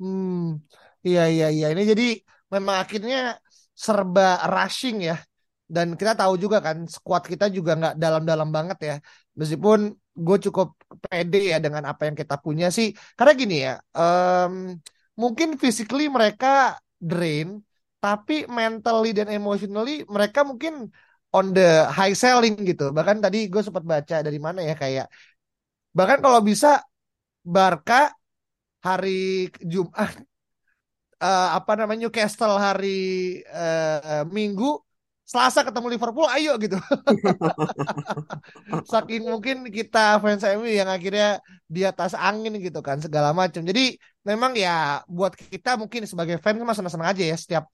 Hmm, 0.00 0.58
iya 1.06 1.20
iya 1.32 1.46
iya. 1.54 1.66
Ini 1.72 1.82
jadi 1.92 2.04
memang 2.54 2.76
akhirnya 2.82 3.16
serba 3.84 4.22
rushing 4.54 4.96
ya. 5.08 5.16
Dan 5.74 5.94
kita 5.94 6.12
tahu 6.18 6.34
juga 6.42 6.58
kan 6.66 6.76
squad 6.94 7.22
kita 7.32 7.46
juga 7.56 7.70
nggak 7.78 7.94
dalam-dalam 8.02 8.48
banget 8.56 8.78
ya. 8.88 8.94
Meskipun 9.38 9.78
gue 10.26 10.36
cukup 10.50 10.68
pede 11.06 11.40
ya 11.54 11.58
dengan 11.64 11.82
apa 11.90 12.02
yang 12.10 12.16
kita 12.20 12.34
punya 12.44 12.66
sih. 12.76 12.88
Karena 13.16 13.32
gini 13.40 13.56
ya, 13.66 13.72
um, 13.96 14.74
mungkin 15.22 15.48
physically 15.62 16.10
mereka 16.16 16.76
drain, 16.98 17.62
tapi 18.02 18.34
mentally 18.50 19.10
dan 19.18 19.28
emotionally 19.30 20.02
mereka 20.10 20.40
mungkin 20.42 20.90
on 21.36 21.46
the 21.56 21.86
high 21.96 22.14
selling 22.22 22.54
gitu. 22.66 22.90
Bahkan 22.96 23.16
tadi 23.24 23.46
gue 23.52 23.62
sempat 23.62 23.84
baca 23.86 24.16
dari 24.26 24.38
mana 24.42 24.60
ya 24.66 24.74
kayak, 24.74 25.06
bahkan 25.96 26.18
kalau 26.24 26.40
bisa 26.42 26.82
Barca 27.44 28.12
hari 28.84 29.48
Jumat 29.72 30.12
uh, 31.20 31.48
apa 31.56 31.72
namanya 31.76 32.08
Newcastle 32.08 32.56
hari 32.56 33.40
uh, 33.52 34.24
Minggu 34.28 34.80
Selasa 35.30 35.62
ketemu 35.62 35.94
Liverpool, 35.94 36.26
ayo 36.26 36.58
gitu. 36.58 36.74
Saking 38.90 39.30
mungkin 39.30 39.62
kita 39.70 40.18
fans 40.18 40.42
MU 40.42 40.66
yang 40.66 40.90
akhirnya 40.90 41.38
di 41.70 41.86
atas 41.86 42.18
angin 42.18 42.58
gitu 42.58 42.82
kan 42.82 42.98
segala 42.98 43.30
macam. 43.30 43.62
Jadi 43.62 43.94
memang 44.26 44.58
ya 44.58 45.06
buat 45.06 45.38
kita 45.38 45.78
mungkin 45.78 46.02
sebagai 46.10 46.42
fans 46.42 46.58
mah 46.66 46.74
senang-senang 46.74 47.14
aja 47.14 47.22
ya 47.22 47.36
setiap 47.38 47.70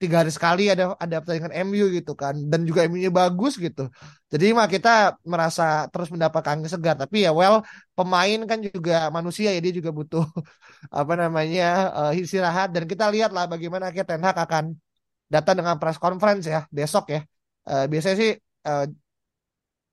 tiga 0.00 0.24
hari 0.24 0.32
sekali 0.32 0.62
ada 0.72 0.96
ada 0.96 1.20
pertandingan 1.20 1.52
MU 1.68 1.92
gitu 1.92 2.16
kan 2.16 2.32
dan 2.48 2.64
juga 2.64 2.88
MU-nya 2.88 3.12
bagus 3.12 3.60
gitu. 3.60 3.92
Jadi 4.32 4.56
mah 4.56 4.64
kita 4.64 5.20
merasa 5.28 5.84
terus 5.92 6.08
mendapat 6.08 6.40
angin 6.48 6.72
segar. 6.72 6.96
Tapi 6.96 7.28
ya 7.28 7.30
well 7.36 7.60
pemain 7.92 8.40
kan 8.48 8.58
juga 8.64 9.12
manusia 9.12 9.52
ya 9.52 9.60
dia 9.60 9.76
juga 9.76 9.92
butuh 9.92 10.24
apa 11.00 11.12
namanya 11.20 11.64
uh, 11.92 12.12
istirahat 12.16 12.72
dan 12.72 12.88
kita 12.88 13.12
lihat 13.12 13.30
lah 13.36 13.44
bagaimana 13.44 13.92
akhirnya 13.92 14.08
Ten 14.08 14.24
Hag 14.24 14.36
akan 14.40 14.64
datang 15.28 15.60
dengan 15.60 15.76
press 15.76 16.00
conference 16.00 16.48
ya 16.48 16.64
besok 16.72 17.04
ya. 17.12 17.20
Uh, 17.68 17.84
biasanya 17.92 18.16
sih 18.16 18.32
uh, 18.64 18.88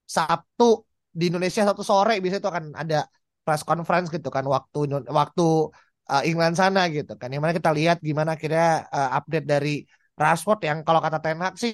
Sabtu 0.08 0.88
di 1.12 1.28
Indonesia 1.28 1.68
satu 1.68 1.84
sore 1.84 2.24
biasanya 2.24 2.42
itu 2.48 2.52
akan 2.56 2.66
ada 2.80 3.12
press 3.44 3.68
conference 3.68 4.08
gitu 4.08 4.32
kan 4.32 4.48
waktu 4.48 5.04
waktu 5.12 5.48
uh, 6.12 6.24
England 6.24 6.56
sana 6.56 6.88
gitu 6.88 7.20
kan. 7.20 7.28
Yang 7.28 7.42
mana 7.44 7.54
kita 7.60 7.72
lihat 7.76 7.98
gimana 8.00 8.40
kira 8.40 8.88
uh, 8.88 9.20
update 9.20 9.44
dari 9.44 9.84
Rashford 10.18 10.60
yang 10.66 10.78
kalau 10.82 11.00
kata 11.00 11.22
Ten 11.22 11.40
Hag 11.40 11.56
sih 11.56 11.74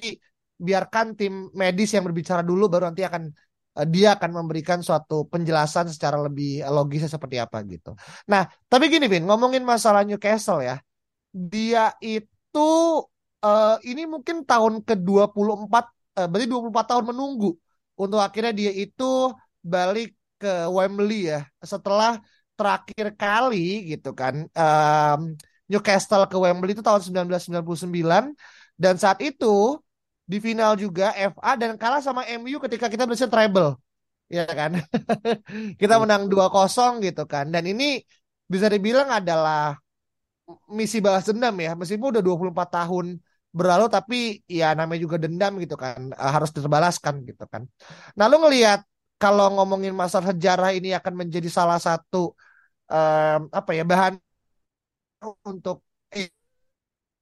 biarkan 0.54 1.18
tim 1.18 1.50
medis 1.56 1.90
yang 1.96 2.04
berbicara 2.06 2.44
dulu 2.44 2.70
baru 2.70 2.92
nanti 2.92 3.02
akan 3.02 3.32
uh, 3.80 3.86
dia 3.88 4.14
akan 4.14 4.30
memberikan 4.44 4.84
suatu 4.84 5.26
penjelasan 5.26 5.90
secara 5.90 6.20
lebih 6.20 6.62
logisnya 6.68 7.10
seperti 7.10 7.42
apa 7.42 7.64
gitu. 7.66 7.96
Nah, 8.30 8.46
tapi 8.70 8.86
gini 8.92 9.10
Vin, 9.10 9.26
ngomongin 9.26 9.66
masalah 9.66 10.06
Newcastle 10.06 10.62
ya. 10.62 10.78
Dia 11.34 11.90
itu 11.98 12.68
uh, 13.42 13.76
ini 13.82 14.06
mungkin 14.06 14.46
tahun 14.46 14.86
ke-24 14.86 15.74
uh, 16.22 16.26
berarti 16.30 16.46
24 16.46 16.86
tahun 16.94 17.04
menunggu 17.10 17.50
untuk 17.98 18.20
akhirnya 18.22 18.54
dia 18.54 18.72
itu 18.72 19.34
balik 19.64 20.14
ke 20.38 20.68
Wembley 20.70 21.30
ya 21.30 21.46
setelah 21.62 22.18
terakhir 22.54 23.18
kali 23.18 23.90
gitu 23.90 24.14
kan 24.14 24.46
um, 24.54 25.34
Newcastle 25.70 26.24
ke 26.28 26.36
Wembley 26.36 26.76
itu 26.76 26.84
tahun 26.84 27.00
1999 27.00 28.36
dan 28.76 28.94
saat 29.00 29.18
itu 29.24 29.80
di 30.24 30.40
final 30.40 30.72
juga 30.80 31.12
FA 31.12 31.52
dan 31.60 31.76
kalah 31.76 32.00
sama 32.00 32.24
MU 32.24 32.56
ketika 32.60 32.88
kita 32.88 33.04
berhasil 33.04 33.28
treble. 33.28 33.76
Ya 34.32 34.48
kan? 34.48 34.80
Kita 35.80 36.00
menang 36.00 36.32
2-0 36.32 37.04
gitu 37.04 37.28
kan. 37.28 37.44
Dan 37.52 37.68
ini 37.68 38.00
bisa 38.48 38.72
dibilang 38.72 39.12
adalah 39.12 39.76
misi 40.72 40.98
balas 41.04 41.28
dendam 41.28 41.54
ya. 41.60 41.76
Meskipun 41.76 42.08
udah 42.16 42.22
24 42.24 42.68
tahun 42.72 43.06
berlalu 43.54 43.86
tapi 43.86 44.16
ya 44.50 44.72
namanya 44.72 45.00
juga 45.04 45.16
dendam 45.20 45.60
gitu 45.60 45.76
kan. 45.76 46.10
Uh, 46.16 46.30
harus 46.32 46.50
terbalaskan 46.56 47.20
gitu 47.28 47.44
kan. 47.52 47.68
Nah 48.16 48.24
lu 48.32 48.40
ngelihat 48.40 48.80
kalau 49.20 49.52
ngomongin 49.60 49.92
masalah 49.92 50.32
sejarah 50.32 50.72
ini 50.72 50.96
akan 50.96 51.14
menjadi 51.20 51.48
salah 51.52 51.78
satu 51.78 52.32
um, 52.88 53.40
apa 53.52 53.70
ya 53.76 53.84
bahan 53.84 54.18
untuk 55.44 55.84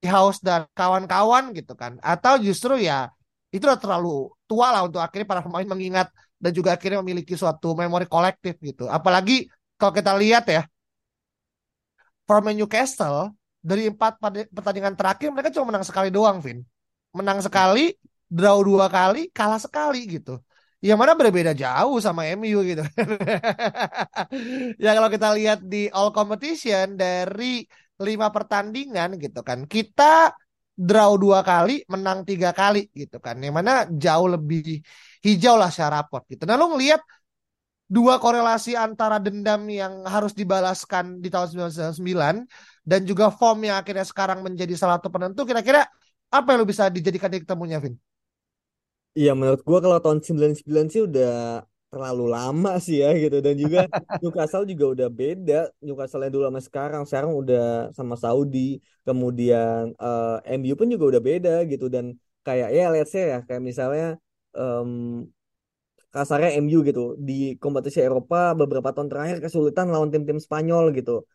House 0.03 0.43
dan 0.43 0.67
kawan-kawan 0.75 1.55
gitu 1.55 1.79
kan 1.79 1.95
atau 2.03 2.35
justru 2.43 2.75
ya 2.83 3.07
itu 3.55 3.63
udah 3.63 3.79
terlalu 3.79 4.35
tua 4.51 4.75
lah 4.75 4.83
untuk 4.83 4.99
akhirnya 4.99 5.31
para 5.31 5.47
pemain 5.47 5.63
mengingat 5.63 6.11
dan 6.43 6.51
juga 6.51 6.75
akhirnya 6.75 6.99
memiliki 7.07 7.39
suatu 7.39 7.79
memori 7.79 8.11
kolektif 8.11 8.59
gitu 8.59 8.91
apalagi 8.91 9.47
kalau 9.79 9.95
kita 9.95 10.11
lihat 10.19 10.45
ya 10.51 10.67
from 12.27 12.51
Newcastle 12.51 13.31
dari 13.63 13.87
empat 13.87 14.19
pertandingan 14.51 14.99
terakhir 14.99 15.31
mereka 15.31 15.55
cuma 15.55 15.71
menang 15.71 15.87
sekali 15.87 16.11
doang, 16.11 16.43
Vin. 16.43 16.67
Menang 17.15 17.39
sekali, 17.39 17.95
draw 18.27 18.59
dua 18.65 18.91
kali, 18.91 19.31
kalah 19.31 19.63
sekali 19.63 20.03
gitu. 20.11 20.43
Yang 20.83 20.99
mana 20.99 21.15
berbeda 21.15 21.55
jauh 21.55 22.03
sama 22.03 22.27
MU 22.27 22.67
gitu. 22.67 22.83
ya 24.83 24.91
kalau 24.99 25.07
kita 25.07 25.31
lihat 25.39 25.63
di 25.63 25.87
all 25.95 26.11
competition 26.11 26.99
dari 26.99 27.63
lima 28.03 28.29
pertandingan 28.35 29.17
gitu 29.17 29.41
kan, 29.49 29.65
kita 29.65 30.35
draw 30.73 31.15
dua 31.21 31.41
kali, 31.47 31.85
menang 31.87 32.25
tiga 32.29 32.51
kali 32.51 32.89
gitu 32.93 33.23
kan. 33.23 33.37
Yang 33.39 33.55
mana 33.55 33.73
jauh 33.89 34.29
lebih 34.29 34.83
hijau 35.23 35.55
lah 35.61 35.71
secara 35.71 36.03
raport 36.03 36.27
gitu. 36.27 36.43
Nah 36.49 36.57
lu 36.59 36.75
ngelihat 36.75 37.01
dua 37.93 38.17
korelasi 38.17 38.73
antara 38.73 39.21
dendam 39.21 39.69
yang 39.69 40.01
harus 40.09 40.33
dibalaskan 40.33 41.21
di 41.21 41.29
tahun 41.29 41.69
1999 41.69 42.49
dan 42.89 43.01
juga 43.05 43.29
form 43.29 43.69
yang 43.69 43.77
akhirnya 43.77 44.07
sekarang 44.09 44.41
menjadi 44.41 44.73
salah 44.81 44.97
satu 44.97 45.13
penentu 45.13 45.45
kira-kira 45.45 45.85
apa 46.33 46.49
yang 46.57 46.65
lo 46.65 46.67
bisa 46.67 46.89
dijadikan 46.89 47.29
titik 47.29 47.45
temunya 47.45 47.77
Vin? 47.77 47.95
Iya 49.13 49.37
menurut 49.37 49.61
gua 49.61 49.85
kalau 49.85 50.01
tahun 50.01 50.25
99 50.25 50.89
sih 50.89 51.05
udah 51.05 51.61
terlalu 51.93 52.25
lama 52.33 52.81
sih 52.81 53.05
ya 53.05 53.13
gitu. 53.23 53.37
Dan 53.45 53.55
juga 53.61 53.85
Newcastle 54.25 54.65
juga 54.65 54.85
udah 54.97 55.09
beda 55.13 55.59
Newcastle 55.85 56.25
yang 56.25 56.33
dulu 56.33 56.45
sama 56.49 56.61
sekarang. 56.65 57.03
Sekarang 57.05 57.33
udah 57.37 57.93
sama 57.93 58.15
Saudi. 58.17 58.81
Kemudian 59.05 59.93
uh, 60.01 60.41
eh, 60.49 60.57
MU 60.57 60.73
pun 60.73 60.89
juga 60.89 61.05
udah 61.13 61.23
beda 61.23 61.55
gitu. 61.69 61.87
Dan 61.93 62.17
kayak 62.47 62.69
ya 62.73 62.85
let's 62.89 63.13
say 63.13 63.25
ya 63.37 63.39
kayak 63.45 63.63
misalnya 63.63 64.17
um, 64.57 65.23
kasarnya 66.13 66.51
MU 66.65 66.81
gitu 66.89 67.17
di 67.21 67.61
kompetisi 67.61 68.01
Eropa 68.01 68.53
beberapa 68.57 68.89
tahun 68.93 69.09
terakhir 69.13 69.37
kesulitan 69.45 69.93
lawan 69.93 70.09
tim-tim 70.09 70.41
Spanyol 70.41 70.97
gitu. 70.97 71.29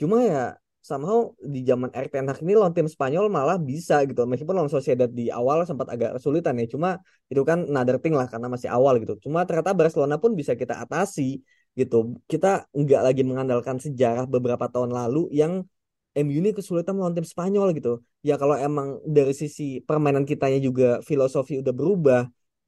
Cuma 0.00 0.26
ya 0.26 0.58
somehow 0.80 1.30
di 1.38 1.60
zaman 1.62 1.92
Erik 1.92 2.10
Ten 2.12 2.26
Hag 2.28 2.40
ini 2.40 2.56
lawan 2.56 2.72
tim 2.72 2.88
Spanyol 2.88 3.28
malah 3.28 3.60
bisa 3.60 4.00
gitu. 4.08 4.24
Meskipun 4.24 4.56
lawan 4.56 4.72
Sociedad 4.72 5.08
di 5.08 5.28
awal 5.28 5.68
sempat 5.68 5.92
agak 5.92 6.16
kesulitan 6.16 6.56
ya. 6.56 6.66
Cuma 6.66 6.96
itu 7.28 7.42
kan 7.44 7.68
another 7.68 8.00
thing 8.00 8.16
lah 8.16 8.26
karena 8.26 8.48
masih 8.48 8.72
awal 8.72 8.96
gitu. 8.98 9.14
Cuma 9.28 9.44
ternyata 9.44 9.76
Barcelona 9.76 10.16
pun 10.16 10.32
bisa 10.32 10.56
kita 10.56 10.80
atasi 10.80 11.44
gitu. 11.76 12.16
Kita 12.24 12.66
nggak 12.72 13.00
lagi 13.06 13.22
mengandalkan 13.22 13.76
sejarah 13.78 14.24
beberapa 14.24 14.66
tahun 14.66 14.90
lalu 14.90 15.28
yang 15.36 15.62
MU 16.16 16.42
ini 16.42 16.50
kesulitan 16.50 16.98
melawan 16.98 17.14
tim 17.14 17.28
Spanyol 17.28 17.70
gitu. 17.76 18.02
Ya 18.26 18.34
kalau 18.40 18.58
emang 18.58 18.98
dari 19.06 19.30
sisi 19.36 19.78
permainan 19.84 20.26
kitanya 20.26 20.58
juga 20.58 20.98
filosofi 21.06 21.62
udah 21.62 21.70
berubah, 21.70 22.20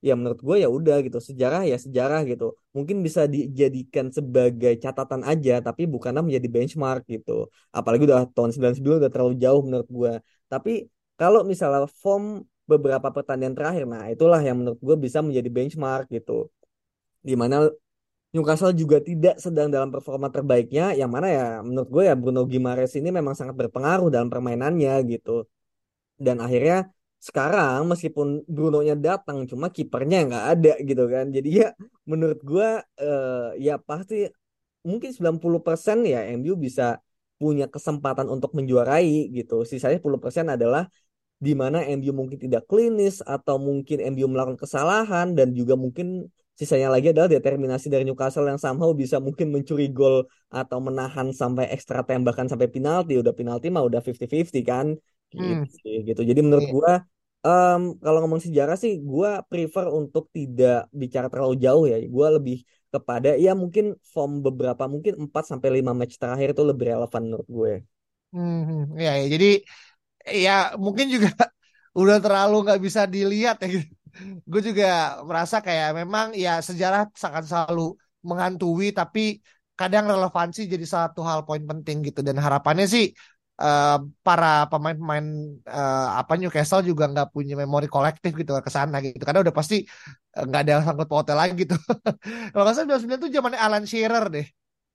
ya 0.07 0.13
menurut 0.19 0.41
gue 0.47 0.57
ya 0.65 0.69
udah 0.79 0.97
gitu. 1.07 1.19
Sejarah 1.29 1.63
ya 1.71 1.77
sejarah 1.79 2.21
gitu. 2.31 2.45
Mungkin 2.77 2.97
bisa 3.07 3.23
dijadikan 3.35 4.07
sebagai 4.17 4.75
catatan 4.83 5.23
aja, 5.31 5.53
tapi 5.67 5.83
bukanlah 5.95 6.23
menjadi 6.27 6.49
benchmark 6.55 7.03
gitu. 7.15 7.49
Apalagi 7.71 8.03
udah 8.09 8.21
tahun 8.37 8.51
99 8.55 9.01
udah 9.03 9.11
terlalu 9.15 9.35
jauh 9.45 9.63
menurut 9.67 9.89
gue. 9.99 10.13
Tapi 10.53 10.71
kalau 11.21 11.41
misalnya 11.47 11.87
form 12.03 12.43
beberapa 12.71 13.09
pertandingan 13.17 13.55
terakhir, 13.59 13.85
nah 13.87 14.05
itulah 14.11 14.41
yang 14.43 14.57
menurut 14.61 14.81
gue 14.83 14.97
bisa 15.07 15.19
menjadi 15.27 15.49
benchmark 15.57 16.11
gitu. 16.11 16.51
Di 17.23 17.35
mana 17.39 17.71
Newcastle 18.33 18.73
juga 18.73 18.97
tidak 19.09 19.37
sedang 19.45 19.69
dalam 19.69 19.93
performa 19.95 20.33
terbaiknya, 20.33 20.97
yang 20.97 21.11
mana 21.13 21.27
ya 21.29 21.45
menurut 21.61 21.89
gue 21.95 22.03
ya 22.09 22.15
Bruno 22.17 22.43
Gimares 22.49 22.93
ini 22.97 23.13
memang 23.13 23.37
sangat 23.37 23.55
berpengaruh 23.61 24.09
dalam 24.09 24.33
permainannya 24.33 24.93
gitu. 25.13 25.45
Dan 26.17 26.41
akhirnya 26.41 26.89
sekarang 27.27 27.87
meskipun 27.91 28.43
Bruno-nya 28.51 28.95
datang, 28.99 29.47
cuma 29.51 29.71
kipernya 29.77 30.17
nggak 30.29 30.45
ada 30.53 30.73
gitu 30.89 31.05
kan. 31.07 31.31
Jadi 31.31 31.49
ya 31.63 31.69
menurut 32.11 32.41
gue 32.43 32.69
eh, 32.99 33.49
ya 33.63 33.75
pasti 33.79 34.27
mungkin 34.83 35.11
90% 35.15 36.03
ya 36.03 36.27
MU 36.35 36.59
bisa 36.59 36.99
punya 37.39 37.67
kesempatan 37.71 38.27
untuk 38.27 38.51
menjuarai 38.59 39.31
gitu. 39.31 39.63
Sisanya 39.63 39.99
10% 40.03 40.47
adalah 40.51 40.91
di 41.43 41.53
mana 41.59 41.83
MU 41.87 42.11
mungkin 42.15 42.39
tidak 42.39 42.67
klinis 42.71 43.19
atau 43.23 43.59
mungkin 43.59 43.99
MU 44.15 44.27
melakukan 44.31 44.59
kesalahan 44.63 45.35
dan 45.39 45.55
juga 45.59 45.75
mungkin 45.75 46.31
sisanya 46.59 46.87
lagi 46.95 47.11
adalah 47.11 47.27
determinasi 47.27 47.91
dari 47.91 48.07
Newcastle 48.07 48.47
yang 48.47 48.61
somehow 48.63 48.95
bisa 48.95 49.19
mungkin 49.19 49.51
mencuri 49.51 49.91
gol 49.91 50.23
atau 50.53 50.79
menahan 50.79 51.35
sampai 51.35 51.67
ekstra 51.75 52.07
tembakan 52.07 52.47
sampai 52.47 52.71
penalti 52.71 53.19
udah 53.19 53.35
penalti 53.35 53.67
mah 53.75 53.83
udah 53.83 53.99
50-50 53.99 54.63
kan 54.63 54.87
Hmm. 55.37 55.65
sih, 55.83 55.95
gitu 56.09 56.21
jadi 56.31 56.41
menurut 56.47 56.65
Iya. 56.65 56.75
gua 56.75 56.91
em, 57.47 57.81
kalau 58.05 58.19
ngomong 58.23 58.43
sejarah 58.47 58.77
sih 58.83 58.93
gua 59.11 59.31
prefer 59.51 59.87
untuk 59.99 60.25
tidak 60.37 60.75
bicara 61.01 61.27
terlalu 61.33 61.55
jauh 61.65 61.85
ya 61.93 61.97
gua 62.17 62.29
lebih 62.37 62.57
kepada 62.95 63.29
ya 63.45 63.51
mungkin 63.63 63.85
form 64.13 64.33
beberapa 64.47 64.85
mungkin 64.93 65.13
4 65.25 65.45
sampai 65.51 65.69
5 65.77 65.93
match 65.99 66.15
terakhir 66.21 66.49
itu 66.53 66.63
lebih 66.71 66.85
relevan 66.93 67.23
menurut 67.27 67.49
gue 67.59 67.73
Hmm, 68.33 68.97
ya, 69.05 69.11
ya. 69.21 69.25
Jadi 69.35 69.47
ya 70.45 70.53
mungkin 70.85 71.07
juga 71.15 71.29
udah 72.01 72.17
terlalu 72.25 72.55
nggak 72.65 72.81
bisa 72.87 73.03
dilihat 73.15 73.57
ya 73.63 73.67
gitu. 73.75 73.87
Gue 74.51 74.61
juga 74.69 74.87
merasa 75.29 75.57
kayak 75.67 75.89
memang 76.01 76.27
ya 76.45 76.51
sejarah 76.69 77.01
sangat 77.25 77.45
selalu 77.51 77.83
menghantui, 78.29 78.87
tapi 78.99 79.21
kadang 79.79 80.05
relevansi 80.13 80.61
jadi 80.73 80.87
satu 80.95 81.21
hal 81.29 81.41
poin 81.49 81.63
penting 81.71 81.97
gitu. 82.09 82.21
Dan 82.29 82.37
harapannya 82.45 82.85
sih 82.95 83.05
eh, 83.61 83.97
para 84.27 84.47
pemain-pemain 84.71 85.27
eh, 85.69 86.07
apa 86.21 86.33
Newcastle 86.41 86.83
juga 86.91 87.05
nggak 87.13 87.29
punya 87.35 87.55
memori 87.61 87.87
kolektif 87.91 88.33
gitu 88.41 88.51
ke 88.67 88.71
sana 88.73 88.97
gitu. 89.05 89.23
Karena 89.27 89.41
udah 89.45 89.55
pasti 89.55 89.75
eh, 90.37 90.45
nggak 90.49 90.61
ada 90.65 90.75
sangkut 90.87 91.09
pautel 91.13 91.37
lagi 91.41 91.53
gitu. 91.63 91.75
Kalau 92.53 92.63
nggak 92.65 92.75
salah 92.77 93.01
99 93.03 93.29
itu 93.31 93.37
zamannya 93.39 93.61
Alan 93.61 93.85
Shearer 93.91 94.25
deh. 94.35 94.47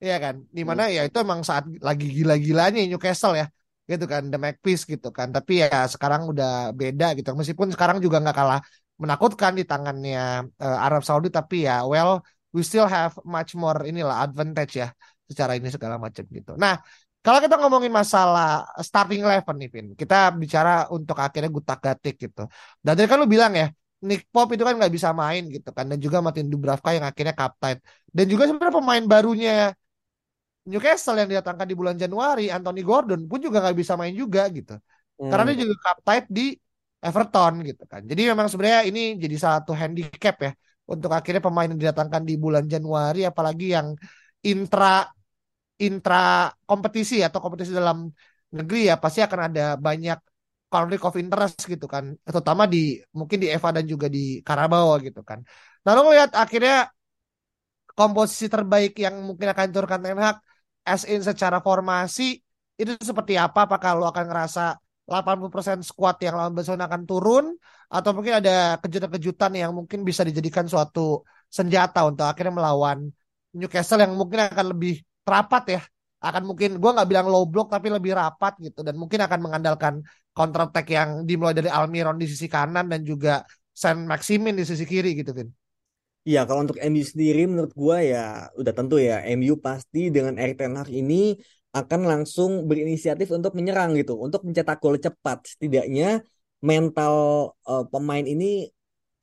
Iya 0.03 0.15
kan, 0.23 0.35
di 0.57 0.61
mana 0.69 0.83
ya 0.93 1.01
itu 1.09 1.17
emang 1.25 1.41
saat 1.49 1.65
lagi 1.87 2.05
gila-gilanya 2.17 2.79
Newcastle 2.85 3.33
ya, 3.41 3.45
gitu 3.89 4.05
kan, 4.05 4.21
The 4.31 4.37
Magpies 4.37 4.81
gitu 4.85 5.07
kan. 5.17 5.27
Tapi 5.35 5.51
ya 5.65 5.89
sekarang 5.93 6.21
udah 6.31 6.69
beda 6.79 7.05
gitu. 7.17 7.29
Meskipun 7.39 7.73
sekarang 7.73 7.97
juga 8.05 8.17
nggak 8.21 8.35
kalah 8.39 8.59
menakutkan 9.01 9.51
di 9.57 9.63
tangannya 9.65 10.45
eh, 10.63 10.77
Arab 10.85 11.01
Saudi, 11.07 11.27
tapi 11.33 11.65
ya 11.67 11.81
well 11.89 12.21
we 12.53 12.61
still 12.61 12.85
have 12.85 13.13
much 13.25 13.51
more 13.57 13.77
inilah 13.89 14.21
advantage 14.25 14.71
ya 14.81 14.87
secara 15.29 15.51
ini 15.57 15.67
segala 15.73 15.95
macam 15.97 16.23
gitu. 16.37 16.51
Nah, 16.63 16.73
kalau 17.23 17.39
kita 17.43 17.55
ngomongin 17.61 17.91
masalah 17.99 18.47
starting 18.87 19.21
eleven 19.25 19.55
nih, 19.59 19.69
Vin, 19.73 19.87
kita 20.01 20.15
bicara 20.41 20.69
untuk 20.95 21.17
akhirnya 21.25 21.51
gutak-gatik 21.57 22.15
gitu. 22.23 22.41
Dan 22.83 22.91
tadi 22.95 23.07
kan 23.11 23.17
lu 23.21 23.27
bilang 23.35 23.51
ya, 23.61 23.67
Nick 24.07 24.21
Pop 24.33 24.47
itu 24.53 24.63
kan 24.67 24.73
nggak 24.79 24.93
bisa 24.95 25.09
main 25.21 25.41
gitu 25.55 25.69
kan, 25.75 25.85
dan 25.91 25.97
juga 26.05 26.17
Martin 26.25 26.47
Dubravka 26.51 26.89
yang 26.95 27.05
akhirnya 27.09 27.35
kapten. 27.35 27.75
Dan 28.15 28.25
juga 28.31 28.43
sebenarnya 28.47 28.75
pemain 28.79 29.03
barunya 29.11 29.51
Newcastle 30.67 31.15
yang 31.15 31.29
didatangkan 31.31 31.67
di 31.71 31.75
bulan 31.79 31.95
Januari, 31.95 32.51
Anthony 32.51 32.83
Gordon 32.83 33.23
pun 33.31 33.39
juga 33.39 33.63
nggak 33.63 33.77
bisa 33.81 33.93
main 33.95 34.11
juga 34.11 34.41
gitu. 34.51 34.75
Karena 35.27 35.43
Hmm. 35.43 35.55
dia 35.55 35.57
juga 35.63 35.75
kapten 35.85 36.23
di 36.27 36.45
Everton 36.99 37.53
gitu 37.63 37.83
kan. 37.87 38.01
Jadi 38.03 38.21
memang 38.31 38.47
sebenarnya 38.51 38.81
ini 38.89 39.15
jadi 39.15 39.35
satu 39.45 39.71
handicap 39.71 40.35
ya 40.43 40.51
untuk 40.87 41.11
akhirnya 41.15 41.39
pemain 41.47 41.67
yang 41.71 41.79
didatangkan 41.79 42.23
di 42.27 42.33
bulan 42.35 42.65
Januari, 42.67 43.23
apalagi 43.23 43.65
yang 43.75 43.95
intra 44.43 45.07
intra 45.77 46.49
kompetisi 46.69 47.21
atau 47.21 47.39
kompetisi 47.43 47.71
dalam 47.75 48.09
negeri 48.57 48.89
ya 48.89 48.95
pasti 48.97 49.19
akan 49.21 49.39
ada 49.51 49.75
banyak 49.77 50.19
conflict 50.67 51.03
of 51.07 51.15
interest 51.15 51.57
gitu 51.63 51.87
kan, 51.87 52.15
terutama 52.27 52.67
di 52.67 52.99
mungkin 53.15 53.37
di 53.39 53.47
Eva 53.47 53.71
dan 53.71 53.85
juga 53.87 54.07
di 54.11 54.43
Carabao 54.43 54.99
gitu 54.99 55.23
kan. 55.23 55.39
Nah 55.83 55.91
lo 55.95 56.01
ngeliat 56.07 56.35
akhirnya 56.35 56.91
komposisi 57.97 58.45
terbaik 58.51 58.93
yang 58.99 59.15
mungkin 59.23 59.47
akan 59.49 59.63
diturunkan 59.71 60.01
Ten 60.03 60.19
Hag 60.19 60.37
as 60.85 61.03
in 61.07 61.23
secara 61.23 61.63
formasi 61.63 62.37
itu 62.77 62.91
seperti 63.01 63.33
apa? 63.39 63.65
Apakah 63.65 63.97
lo 63.97 64.05
akan 64.11 64.25
ngerasa 64.29 64.77
80% 65.07 65.81
squad 65.87 66.19
yang 66.19 66.35
lawan 66.35 66.53
Barcelona 66.53 66.85
akan 66.91 67.03
turun 67.07 67.45
atau 67.87 68.11
mungkin 68.11 68.43
ada 68.43 68.75
kejutan-kejutan 68.83 69.55
yang 69.55 69.71
mungkin 69.71 70.03
bisa 70.03 70.21
dijadikan 70.27 70.67
suatu 70.67 71.23
senjata 71.47 72.03
untuk 72.03 72.27
akhirnya 72.27 72.53
melawan 72.59 73.07
Newcastle 73.55 74.03
yang 74.03 74.13
mungkin 74.19 74.51
akan 74.51 74.75
lebih 74.75 74.99
rapat 75.27 75.63
ya 75.75 75.81
akan 76.17 76.43
mungkin 76.49 76.81
gue 76.81 76.91
nggak 76.95 77.07
bilang 77.07 77.27
low 77.29 77.45
block 77.45 77.69
tapi 77.69 77.93
lebih 77.93 78.17
rapat 78.17 78.57
gitu 78.57 78.81
dan 78.81 78.97
mungkin 78.97 79.21
akan 79.21 79.39
mengandalkan 79.43 80.01
counter 80.33 80.65
attack 80.65 80.89
yang 80.89 81.09
dimulai 81.29 81.53
dari 81.53 81.69
Almiron 81.69 82.17
di 82.17 82.25
sisi 82.25 82.49
kanan 82.49 82.89
dan 82.89 83.05
juga 83.05 83.45
Saint 83.69 84.01
Maximin 84.09 84.57
di 84.57 84.65
sisi 84.65 84.85
kiri 84.89 85.13
gitu 85.13 85.33
Vin. 85.37 85.49
Iya, 86.27 86.43
kalau 86.43 86.65
untuk 86.67 86.75
MU 86.83 87.05
sendiri 87.05 87.47
menurut 87.47 87.71
gua 87.71 88.03
ya 88.03 88.51
udah 88.59 88.73
tentu 88.75 88.99
ya 88.99 89.23
MU 89.23 89.55
pasti 89.63 90.11
dengan 90.11 90.35
Erik 90.35 90.59
Ten 90.59 90.75
Hag 90.75 90.89
ini 90.91 91.37
akan 91.71 92.01
langsung 92.03 92.51
berinisiatif 92.67 93.31
untuk 93.31 93.55
menyerang 93.55 93.95
gitu, 93.95 94.17
untuk 94.19 94.43
mencetak 94.43 94.81
gol 94.83 94.97
cepat. 94.99 95.45
Setidaknya 95.45 96.25
mental 96.59 97.15
eh, 97.63 97.85
pemain 97.87 98.25
ini 98.25 98.67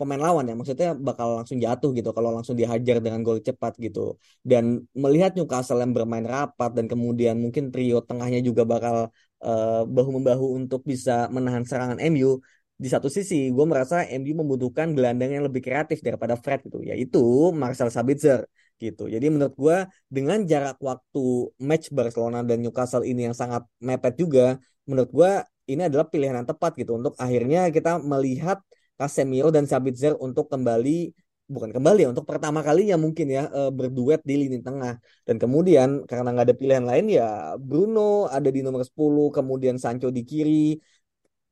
pemain 0.05 0.21
lawan 0.21 0.45
ya, 0.51 0.55
maksudnya 0.59 0.89
bakal 1.09 1.41
langsung 1.41 1.59
jatuh 1.65 1.91
gitu 1.97 2.11
kalau 2.17 2.31
langsung 2.37 2.57
dihajar 2.61 2.97
dengan 3.01 3.21
gol 3.27 3.41
cepat 3.41 3.73
gitu. 3.81 4.21
Dan 4.45 4.85
melihat 4.93 5.33
Newcastle 5.37 5.81
yang 5.81 5.93
bermain 5.97 6.27
rapat 6.29 6.71
dan 6.77 6.87
kemudian 6.93 7.35
mungkin 7.41 7.73
trio 7.73 8.05
tengahnya 8.05 8.45
juga 8.49 8.63
bakal 8.69 8.97
eh, 9.41 9.83
bahu 9.97 10.11
membahu 10.21 10.47
untuk 10.61 10.81
bisa 10.85 11.33
menahan 11.33 11.65
serangan 11.65 11.99
MU 12.13 12.45
di 12.75 12.89
satu 12.91 13.07
sisi 13.07 13.55
gue 13.55 13.67
merasa 13.71 14.03
MU 14.11 14.35
membutuhkan 14.43 14.91
gelandang 14.97 15.31
yang 15.31 15.45
lebih 15.47 15.63
kreatif 15.63 16.03
daripada 16.03 16.35
Fred 16.35 16.67
gitu 16.67 16.83
yaitu 16.83 17.23
Marcel 17.55 17.87
Sabitzer 17.87 18.51
gitu 18.83 19.07
jadi 19.07 19.27
menurut 19.31 19.55
gue 19.55 19.77
dengan 20.11 20.43
jarak 20.43 20.77
waktu 20.83 21.55
match 21.63 21.95
Barcelona 21.95 22.43
dan 22.43 22.59
Newcastle 22.67 23.07
ini 23.07 23.31
yang 23.31 23.37
sangat 23.39 23.63
mepet 23.79 24.19
juga 24.19 24.59
menurut 24.91 25.11
gue 25.15 25.31
ini 25.71 25.83
adalah 25.89 26.07
pilihan 26.11 26.35
yang 26.43 26.49
tepat 26.51 26.75
gitu 26.75 26.99
untuk 26.99 27.15
akhirnya 27.17 27.71
kita 27.71 28.03
melihat 28.03 28.59
Casemiro 28.99 29.49
dan 29.55 29.65
Sabitzer 29.71 30.15
untuk 30.27 30.47
kembali 30.53 31.11
bukan 31.45 31.71
kembali 31.77 31.99
ya 32.05 32.09
untuk 32.09 32.25
pertama 32.25 32.65
kalinya 32.65 32.97
mungkin 32.97 33.27
ya 33.29 33.43
eh, 33.53 33.71
berduet 33.79 34.21
di 34.25 34.35
lini 34.41 34.59
tengah. 34.65 34.97
Dan 35.27 35.37
kemudian 35.43 35.89
karena 36.09 36.29
nggak 36.33 36.47
ada 36.49 36.57
pilihan 36.61 36.85
lain 36.91 37.07
ya 37.19 37.59
Bruno 37.61 38.31
ada 38.37 38.49
di 38.49 38.61
nomor 38.65 38.83
10 38.89 39.29
kemudian 39.37 39.77
Sancho 39.77 40.09
di 40.09 40.23
kiri 40.25 40.81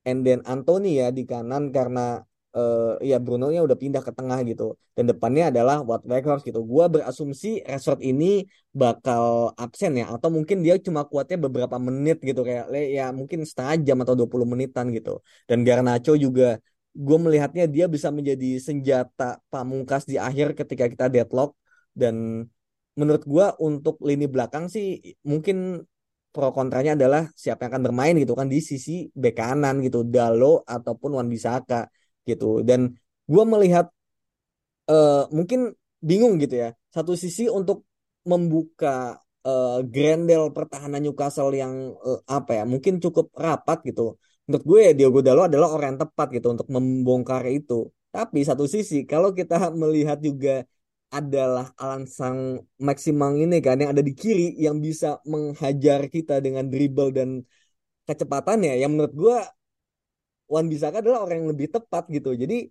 and 0.09 0.27
then 0.27 0.41
Anthony 0.49 0.99
ya 1.01 1.07
di 1.15 1.23
kanan 1.31 1.71
karena 1.77 2.01
eh, 2.57 2.93
ya 3.11 3.17
Bruno 3.25 3.45
nya 3.53 3.61
udah 3.67 3.79
pindah 3.83 4.03
ke 4.07 4.13
tengah 4.17 4.39
gitu. 4.49 4.77
Dan 4.97 5.05
depannya 5.11 5.49
adalah 5.53 5.77
Wout 5.89 6.03
Weghorst 6.05 6.45
gitu. 6.49 6.61
Gua 6.65 6.85
berasumsi 6.93 7.65
Rashford 7.65 8.01
ini 8.05 8.45
bakal 8.73 9.53
absen 9.57 9.93
ya 10.01 10.05
atau 10.15 10.29
mungkin 10.37 10.65
dia 10.65 10.75
cuma 10.81 11.05
kuatnya 11.05 11.37
beberapa 11.45 11.77
menit 11.77 12.17
gitu 12.25 12.41
kayak 12.49 12.67
ya 12.97 13.05
mungkin 13.13 13.45
setengah 13.45 13.75
jam 13.87 13.97
atau 14.05 14.15
20 14.19 14.47
menitan 14.49 14.89
gitu. 14.97 15.21
Dan 15.49 15.65
Garnacho 15.67 16.13
juga 16.17 16.57
gue 16.93 17.19
melihatnya 17.25 17.65
dia 17.69 17.89
bisa 17.89 18.13
menjadi 18.13 18.61
senjata 18.61 19.41
pamungkas 19.49 20.05
di 20.05 20.21
akhir 20.21 20.53
ketika 20.53 20.85
kita 20.93 21.07
deadlock 21.09 21.57
dan 21.97 22.47
menurut 22.93 23.25
gua 23.25 23.57
untuk 23.57 23.97
lini 24.05 24.29
belakang 24.29 24.69
sih 24.69 25.01
mungkin 25.25 25.81
pro 26.33 26.53
kontranya 26.53 26.93
adalah 26.97 27.29
siapa 27.33 27.65
yang 27.65 27.71
akan 27.77 27.85
bermain 27.89 28.15
gitu 28.17 28.33
kan 28.37 28.49
di 28.49 28.61
sisi 28.61 29.09
bek 29.13 29.37
kanan 29.37 29.81
gitu 29.85 30.05
Dalo 30.05 30.61
ataupun 30.65 31.17
Wan 31.17 31.29
Bisaka 31.33 31.89
gitu 32.29 32.61
dan 32.65 32.93
gua 33.25 33.45
melihat 33.49 33.89
eh, 34.93 35.25
mungkin 35.33 35.73
bingung 36.03 36.37
gitu 36.43 36.55
ya. 36.59 36.69
Satu 36.93 37.15
sisi 37.17 37.47
untuk 37.49 37.87
membuka 38.23 39.19
uh, 39.47 39.81
Grendel 39.83 40.55
pertahanan 40.55 41.03
Newcastle 41.03 41.51
yang 41.55 41.95
uh, 41.99 42.21
apa 42.27 42.63
ya 42.63 42.65
mungkin 42.69 42.99
cukup 43.03 43.33
rapat 43.35 43.79
gitu. 43.89 44.19
Menurut 44.47 44.65
gue 44.71 44.83
Diogo 44.99 45.21
Dalot 45.27 45.47
adalah 45.51 45.69
orang 45.75 45.89
yang 45.97 46.01
tepat 46.05 46.27
gitu 46.37 46.47
untuk 46.55 46.69
membongkar 46.75 47.43
itu. 47.47 47.89
Tapi 48.13 48.39
satu 48.49 48.65
sisi 48.69 49.09
kalau 49.09 49.31
kita 49.33 49.57
melihat 49.73 50.19
juga 50.21 50.67
adalah 51.13 51.73
Alan 51.77 52.05
Sang 52.09 52.61
Maximang 52.81 53.37
ini 53.45 53.61
kan 53.61 53.77
yang 53.81 53.93
ada 53.95 54.05
di 54.05 54.13
kiri 54.17 54.57
yang 54.57 54.81
bisa 54.81 55.21
menghajar 55.29 56.09
kita 56.09 56.41
dengan 56.41 56.65
dribble 56.73 57.13
dan 57.13 57.29
kecepatannya 58.09 58.73
yang 58.81 58.91
menurut 58.97 59.15
gue 59.15 59.37
Wan 60.53 60.67
Bisaka 60.69 61.01
adalah 61.01 61.25
orang 61.25 61.37
yang 61.45 61.51
lebih 61.57 61.69
tepat 61.73 62.05
gitu. 62.13 62.37
Jadi 62.37 62.69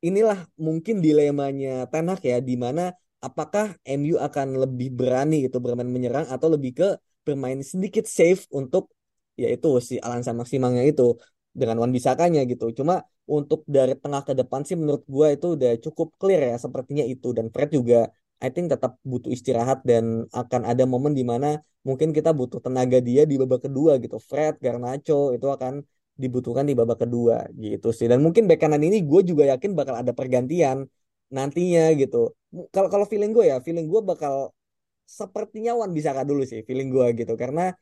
inilah 0.00 0.38
mungkin 0.56 1.04
dilemanya 1.04 1.84
Ten 1.92 2.08
Hag 2.08 2.22
ya 2.24 2.38
di 2.40 2.56
mana 2.56 2.92
apakah 3.20 3.76
MU 3.84 4.16
akan 4.16 4.56
lebih 4.64 4.88
berani 4.98 5.44
gitu 5.44 5.60
bermain 5.60 5.88
menyerang 5.88 6.26
atau 6.32 6.48
lebih 6.48 6.72
ke 6.80 6.88
bermain 7.24 7.60
sedikit 7.60 8.08
safe 8.08 8.48
untuk 8.48 8.88
yaitu 9.42 9.68
si 9.88 9.94
Alan 10.04 10.20
Sang 10.24 10.36
Maximangnya 10.40 10.84
itu 10.90 11.02
dengan 11.60 11.76
Wan 11.82 11.92
Bisakanya 11.96 12.40
gitu. 12.50 12.64
Cuma 12.78 12.94
untuk 13.36 13.60
dari 13.76 13.94
tengah 14.02 14.22
ke 14.28 14.32
depan 14.40 14.60
sih 14.66 14.76
menurut 14.80 15.02
gue 15.14 15.26
itu 15.36 15.46
udah 15.56 15.70
cukup 15.84 16.08
clear 16.20 16.40
ya 16.50 16.56
sepertinya 16.64 17.04
itu 17.12 17.28
dan 17.36 17.46
Fred 17.54 17.70
juga 17.78 17.96
I 18.42 18.48
think 18.54 18.66
tetap 18.72 18.92
butuh 19.10 19.30
istirahat 19.36 19.78
dan 19.90 20.04
akan 20.34 20.62
ada 20.70 20.82
momen 20.92 21.12
di 21.18 21.22
mana 21.22 21.46
mungkin 21.86 22.10
kita 22.16 22.30
butuh 22.38 22.58
tenaga 22.64 22.98
dia 23.08 23.22
di 23.30 23.34
babak 23.40 23.60
kedua 23.70 23.92
gitu 24.02 24.16
Fred 24.30 24.58
Garnacho 24.64 25.30
itu 25.36 25.46
akan 25.46 25.74
dibutuhkan 26.22 26.64
di 26.68 26.74
babak 26.74 26.98
kedua 27.06 27.46
gitu 27.54 27.88
sih 27.96 28.06
dan 28.10 28.18
mungkin 28.24 28.42
bek 28.50 28.58
kanan 28.60 28.82
ini 28.82 28.96
gue 29.06 29.20
juga 29.30 29.44
yakin 29.52 29.70
bakal 29.78 29.94
ada 30.02 30.12
pergantian 30.18 30.78
nantinya 31.30 31.94
gitu 32.00 32.34
kalau 32.74 32.88
kalau 32.92 33.06
feeling 33.06 33.30
gue 33.36 33.44
ya 33.52 33.56
feeling 33.62 33.86
gue 33.92 34.00
bakal 34.02 34.50
sepertinya 35.18 35.72
Wan 35.78 35.90
bisa 35.96 36.10
dulu 36.30 36.42
sih 36.50 36.60
feeling 36.68 36.88
gue 36.94 37.06
gitu 37.20 37.34
karena. 37.42 37.74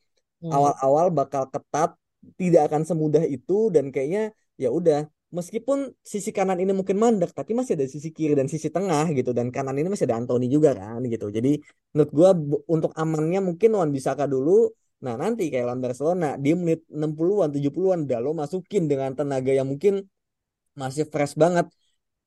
Awal-awal 0.46 1.10
hmm. 1.10 1.16
bakal 1.18 1.44
ketat 1.50 1.98
tidak 2.38 2.70
akan 2.70 2.82
semudah 2.86 3.24
itu 3.26 3.72
dan 3.74 3.90
kayaknya 3.90 4.30
ya 4.58 4.70
udah. 4.70 5.06
Meskipun 5.28 5.92
sisi 6.00 6.32
kanan 6.32 6.56
ini 6.56 6.72
mungkin 6.72 6.96
mandek 6.96 7.36
tapi 7.36 7.52
masih 7.52 7.76
ada 7.76 7.84
sisi 7.84 8.08
kiri 8.16 8.32
dan 8.32 8.48
sisi 8.48 8.72
tengah 8.72 9.12
gitu. 9.12 9.36
Dan 9.36 9.52
kanan 9.52 9.76
ini 9.76 9.92
masih 9.92 10.08
ada 10.08 10.16
Anthony 10.16 10.48
juga 10.48 10.72
kan 10.72 11.04
gitu. 11.04 11.28
Jadi 11.28 11.60
menurut 11.92 12.10
gue 12.16 12.30
untuk 12.64 12.96
amannya 12.96 13.40
mungkin 13.44 13.76
Wan 13.76 13.92
Bisaka 13.92 14.24
dulu. 14.24 14.72
Nah 15.04 15.20
nanti 15.20 15.52
kayak 15.52 15.68
lawan 15.68 15.84
Barcelona 15.84 16.40
di 16.40 16.56
menit 16.56 16.80
60-an 16.88 17.52
70-an 17.52 17.98
udah 18.08 18.18
lo 18.24 18.30
masukin 18.32 18.88
dengan 18.88 19.12
tenaga 19.12 19.52
yang 19.52 19.68
mungkin 19.68 20.00
masih 20.80 21.04
fresh 21.12 21.36
banget. 21.36 21.68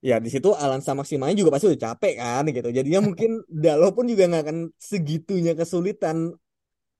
Ya 0.01 0.17
di 0.21 0.29
situ 0.33 0.53
Alan 0.53 0.81
sama 0.81 1.01
Maksimalnya 1.01 1.37
juga 1.37 1.57
pasti 1.57 1.73
udah 1.73 1.81
capek 1.81 2.13
kan 2.21 2.43
gitu. 2.53 2.69
Jadinya 2.69 3.01
mungkin 3.09 3.41
Dalo 3.49 3.97
pun 3.97 4.05
juga 4.05 4.29
nggak 4.29 4.43
akan 4.45 4.57
segitunya 4.77 5.57
kesulitan 5.57 6.37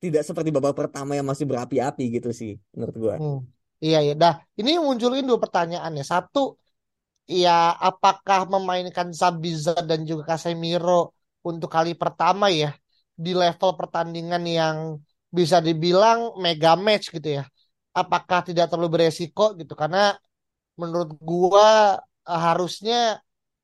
tidak 0.02 0.26
seperti 0.26 0.50
babak 0.50 0.74
pertama 0.74 1.14
yang 1.14 1.28
masih 1.30 1.46
berapi-api 1.46 2.04
gitu 2.18 2.30
sih 2.34 2.58
menurut 2.74 2.96
gue 2.98 3.16
hmm. 3.22 3.42
Iya 3.82 3.98
ya. 4.08 4.14
Dah, 4.22 4.34
ini 4.62 4.78
munculin 4.78 5.26
dua 5.26 5.42
pertanyaan 5.42 5.92
ya. 5.98 6.06
Satu, 6.06 6.62
ya 7.26 7.74
apakah 7.90 8.46
memainkan 8.46 9.10
Sabitzer 9.10 9.78
dan 9.90 10.06
juga 10.06 10.24
Casemiro 10.38 11.18
untuk 11.42 11.70
kali 11.76 11.98
pertama 11.98 12.54
ya 12.54 12.70
di 13.18 13.34
level 13.34 13.72
pertandingan 13.74 14.44
yang 14.46 14.78
bisa 15.34 15.58
dibilang 15.66 16.38
mega 16.38 16.78
match 16.78 17.10
gitu 17.10 17.42
ya. 17.42 17.44
Apakah 17.92 18.46
tidak 18.48 18.70
terlalu 18.70 19.02
beresiko 19.02 19.58
gitu 19.58 19.74
karena 19.74 20.14
menurut 20.78 21.18
gua 21.18 21.98
eh, 22.30 22.42
harusnya 22.48 23.18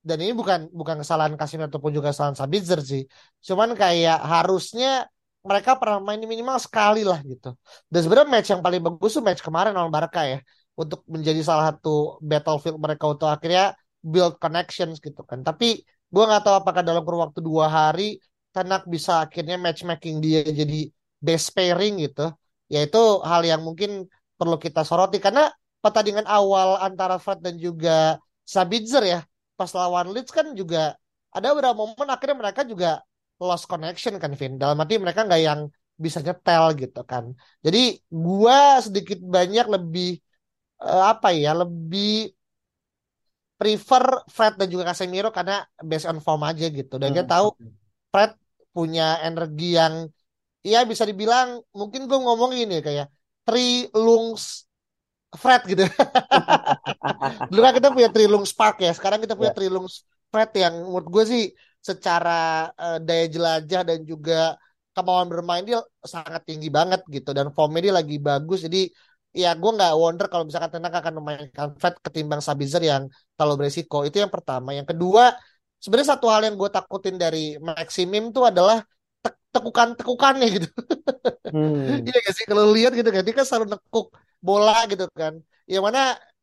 dan 0.07 0.17
ini 0.23 0.33
bukan 0.33 0.59
bukan 0.73 0.97
kesalahan 1.05 1.37
Casemiro 1.37 1.69
ataupun 1.69 1.93
juga 1.93 2.09
kesalahan 2.09 2.37
Sabitzer 2.41 2.81
sih. 2.81 3.03
Cuman 3.45 3.77
kayak 3.77 4.17
harusnya 4.33 5.05
mereka 5.49 5.71
pernah 5.79 5.99
main 6.03 6.19
minimal 6.19 6.57
sekali 6.59 7.01
lah 7.07 7.19
gitu. 7.23 7.55
Dan 7.91 7.99
sebenarnya 8.03 8.29
match 8.29 8.49
yang 8.53 8.61
paling 8.65 8.81
bagus 8.83 9.11
tuh 9.15 9.23
match 9.23 9.41
kemarin 9.41 9.71
lawan 9.73 9.91
Barca 9.91 10.21
ya. 10.27 10.39
Untuk 10.77 11.01
menjadi 11.09 11.41
salah 11.41 11.73
satu 11.73 12.21
battlefield 12.21 12.77
mereka 12.77 13.09
untuk 13.09 13.25
akhirnya 13.31 13.73
build 14.03 14.37
connections 14.43 15.01
gitu 15.01 15.21
kan. 15.25 15.41
Tapi 15.41 15.81
gue 15.83 16.23
nggak 16.27 16.43
tahu 16.45 16.55
apakah 16.61 16.81
dalam 16.85 17.01
kurun 17.01 17.25
waktu 17.25 17.39
dua 17.41 17.65
hari 17.67 18.19
Tenak 18.55 18.89
bisa 18.89 19.21
akhirnya 19.21 19.53
matchmaking 19.61 20.17
dia 20.17 20.41
jadi 20.41 20.89
best 21.21 21.53
pairing 21.55 22.03
gitu. 22.05 22.33
Yaitu 22.73 23.01
hal 23.23 23.41
yang 23.47 23.61
mungkin 23.63 24.05
perlu 24.37 24.57
kita 24.57 24.81
soroti. 24.83 25.17
Karena 25.17 25.49
pertandingan 25.81 26.25
awal 26.25 26.81
antara 26.81 27.17
Fred 27.21 27.39
dan 27.41 27.55
juga 27.57 28.17
Sabitzer 28.43 29.03
ya. 29.05 29.19
Pas 29.57 29.69
lawan 29.73 30.13
Leeds 30.13 30.29
kan 30.33 30.53
juga 30.53 30.93
ada 31.33 31.53
beberapa 31.53 31.77
momen 31.77 32.09
akhirnya 32.09 32.37
mereka 32.37 32.61
juga 32.65 33.01
lost 33.41 33.65
connection 33.69 34.17
kan 34.17 34.33
Vin 34.33 34.57
dalam 34.57 34.77
arti 34.81 34.97
mereka 34.97 35.25
nggak 35.25 35.41
yang 35.41 35.61
bisa 35.97 36.21
nyetel 36.21 36.77
gitu 36.77 37.01
kan 37.05 37.33
jadi 37.65 37.97
gua 38.09 38.81
sedikit 38.81 39.17
banyak 39.21 39.65
lebih 39.65 40.21
uh, 40.81 41.13
apa 41.13 41.33
ya 41.33 41.57
lebih 41.57 42.33
prefer 43.57 44.21
Fred 44.29 44.53
dan 44.61 44.69
juga 44.69 44.93
Casemiro 44.93 45.33
karena 45.33 45.65
based 45.81 46.05
on 46.05 46.21
form 46.21 46.45
aja 46.45 46.69
gitu 46.69 47.01
dan 47.01 47.09
hmm. 47.09 47.15
dia 47.17 47.25
tahu 47.25 47.47
Fred 48.13 48.37
punya 48.69 49.17
energi 49.25 49.73
yang 49.73 50.05
ya 50.61 50.85
bisa 50.85 51.01
dibilang 51.09 51.65
mungkin 51.73 52.05
gue 52.05 52.19
ngomong 52.21 52.53
ini 52.53 52.85
kayak 52.85 53.09
three 53.41 53.89
lungs 53.95 54.67
Fred 55.33 55.61
gitu. 55.67 55.83
Dulu 57.51 57.59
kan 57.59 57.73
kita 57.75 57.91
punya 57.91 58.07
Trilung 58.07 58.47
Spark 58.47 58.79
ya, 58.79 58.95
sekarang 58.95 59.19
kita 59.19 59.35
punya 59.35 59.51
yeah. 59.51 59.59
Trilung 59.59 59.87
Fred 60.31 60.51
yang 60.55 60.73
menurut 60.87 61.07
gue 61.11 61.23
sih 61.27 61.43
secara 61.89 62.31
uh, 62.83 62.97
daya 63.07 63.25
jelajah 63.35 63.81
dan 63.89 63.99
juga 64.11 64.33
kemauan 64.95 65.27
bermain 65.29 65.63
dia 65.67 65.77
sangat 66.13 66.41
tinggi 66.49 66.69
banget 66.77 67.01
gitu. 67.15 67.29
Dan 67.37 67.47
formnya 67.55 67.81
dia 67.85 67.93
lagi 67.99 68.15
bagus. 68.17 68.59
Jadi 68.65 68.89
ya 69.41 69.53
gue 69.53 69.71
nggak 69.77 69.91
wonder 70.01 70.25
kalau 70.31 70.43
misalkan 70.47 70.71
tenang 70.73 70.93
akan 70.99 71.13
memainkan 71.21 71.67
Fed 71.81 71.95
ketimbang 72.05 72.41
Sabitzer 72.41 72.81
yang 72.81 73.03
kalau 73.37 73.53
beresiko 73.59 73.97
itu 74.07 74.17
yang 74.23 74.33
pertama. 74.33 74.69
Yang 74.73 74.87
kedua 74.97 75.23
sebenarnya 75.77 76.09
satu 76.17 76.25
hal 76.33 76.41
yang 76.47 76.55
gue 76.61 76.69
takutin 76.73 77.15
dari 77.21 77.61
Maximim 77.61 78.33
tuh 78.35 78.49
adalah 78.49 78.81
te 79.23 79.29
tekukan 79.53 79.87
tekukannya 79.99 80.47
gitu. 80.55 80.67
Hmm. 81.47 82.03
iya 82.03 82.17
gak 82.27 82.33
sih? 82.35 82.43
Kalau 82.43 82.75
lihat 82.75 82.91
gitu 82.91 83.07
kan 83.07 83.23
dia 83.23 83.31
kan 83.31 83.47
selalu 83.47 83.65
nekuk 83.71 84.11
bola 84.43 84.83
gitu 84.91 85.07
kan. 85.15 85.39
Yang 85.63 85.83
mana 85.87 86.01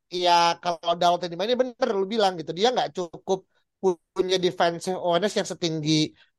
ya 0.09 0.57
kalau 0.57 0.97
Dalot 0.97 1.21
yang 1.21 1.31
dimainin 1.37 1.57
bener 1.61 1.89
lu 1.93 2.09
bilang 2.09 2.33
gitu. 2.41 2.51
Dia 2.57 2.73
nggak 2.73 2.89
cukup 2.97 3.45
punya 4.15 4.37
defensive 4.45 4.97
awareness 4.97 5.33
yang 5.39 5.47
setinggi 5.51 5.91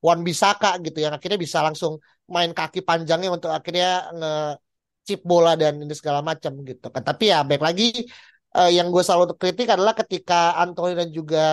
Wan 0.02 0.20
Bisaka 0.26 0.80
gitu 0.86 0.98
yang 1.04 1.12
akhirnya 1.16 1.38
bisa 1.44 1.58
langsung 1.66 1.92
main 2.34 2.50
kaki 2.58 2.80
panjangnya 2.88 3.30
untuk 3.36 3.50
akhirnya 3.54 4.10
nge 4.18 4.32
chip 5.06 5.20
bola 5.22 5.54
dan 5.54 5.78
ini 5.78 5.94
segala 5.94 6.20
macam 6.30 6.52
gitu 6.66 6.86
kan. 6.94 7.02
Tapi 7.06 7.24
ya 7.32 7.38
baik 7.48 7.62
lagi 7.62 7.84
uh, 8.58 8.70
yang 8.76 8.90
gue 8.90 9.02
selalu 9.06 9.38
kritik 9.38 9.70
adalah 9.70 9.94
ketika 9.94 10.58
Anthony 10.58 10.92
dan 10.98 11.08
juga 11.14 11.44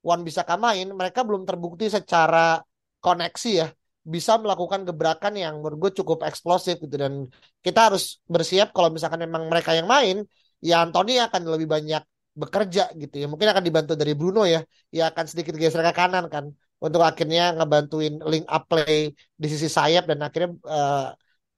Wan 0.00 0.20
Bisaka 0.26 0.54
main 0.56 0.88
mereka 0.92 1.20
belum 1.28 1.42
terbukti 1.48 1.92
secara 1.92 2.60
koneksi 3.04 3.50
ya 3.52 3.68
bisa 4.04 4.36
melakukan 4.36 4.84
gebrakan 4.84 5.32
yang 5.32 5.64
menurut 5.64 5.88
gue 5.88 5.92
cukup 6.04 6.24
eksplosif 6.28 6.76
gitu. 6.80 6.96
Dan 6.96 7.28
kita 7.64 7.92
harus 7.92 8.20
bersiap 8.28 8.72
kalau 8.76 8.92
misalkan 8.92 9.20
memang 9.24 9.48
mereka 9.48 9.72
yang 9.72 9.88
main 9.88 10.24
ya 10.60 10.84
Anthony 10.84 11.20
akan 11.20 11.40
lebih 11.56 11.68
banyak 11.68 12.02
bekerja 12.42 12.82
gitu 13.02 13.14
ya. 13.22 13.26
Mungkin 13.30 13.48
akan 13.52 13.64
dibantu 13.68 13.92
dari 14.00 14.12
Bruno 14.18 14.42
ya. 14.54 14.60
Ya 14.90 15.10
akan 15.10 15.24
sedikit 15.30 15.54
geser 15.60 15.80
ke 15.86 15.92
kanan 15.94 16.26
kan. 16.34 16.44
Untuk 16.84 17.00
akhirnya 17.00 17.54
ngebantuin 17.56 18.14
link 18.30 18.44
up 18.50 18.62
play 18.70 19.14
di 19.40 19.46
sisi 19.52 19.68
sayap 19.70 20.04
dan 20.10 20.18
akhirnya 20.26 20.50
uh, 20.68 21.14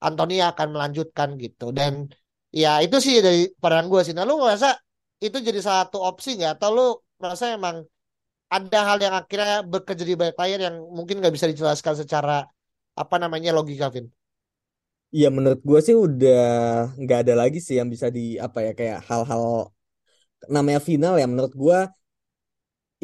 Anthony 0.07 0.45
akan 0.45 0.69
melanjutkan 0.75 1.29
gitu. 1.41 1.73
Dan 1.73 1.93
ya 2.53 2.79
itu 2.85 2.97
sih 3.01 3.19
dari 3.25 3.51
pandangan 3.61 3.87
gue 3.93 4.01
sih. 4.07 4.15
Nah 4.17 4.25
lu 4.29 4.39
ngerasa 4.39 4.69
itu 5.19 5.37
jadi 5.41 5.61
satu 5.65 5.99
opsi 6.05 6.37
nggak? 6.39 6.61
Atau 6.61 6.71
lu 6.77 6.87
merasa 7.21 7.45
emang 7.57 7.83
ada 8.47 8.79
hal 8.87 8.99
yang 9.03 9.15
akhirnya 9.17 9.67
bekerja 9.67 10.05
di 10.07 10.15
banyak 10.15 10.37
player 10.39 10.61
yang 10.63 10.77
mungkin 10.95 11.19
nggak 11.19 11.35
bisa 11.35 11.51
dijelaskan 11.51 11.95
secara 11.99 12.47
apa 12.95 13.17
namanya 13.19 13.51
logika 13.51 13.91
Vin? 13.91 14.07
Iya 15.15 15.29
menurut 15.31 15.63
gue 15.63 15.81
sih 15.83 15.97
udah 15.97 16.43
nggak 16.99 17.19
ada 17.27 17.35
lagi 17.39 17.59
sih 17.63 17.79
yang 17.79 17.89
bisa 17.91 18.11
di 18.11 18.37
apa 18.37 18.59
ya 18.67 18.73
kayak 18.75 18.99
hal-hal 19.07 19.71
namanya 20.51 20.81
final 20.81 21.15
ya 21.21 21.27
menurut 21.29 21.55
gue 21.55 21.79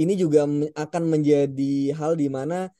ini 0.00 0.14
juga 0.16 0.48
akan 0.72 1.02
menjadi 1.04 1.92
hal 1.92 2.16
di 2.16 2.28
mana 2.32 2.72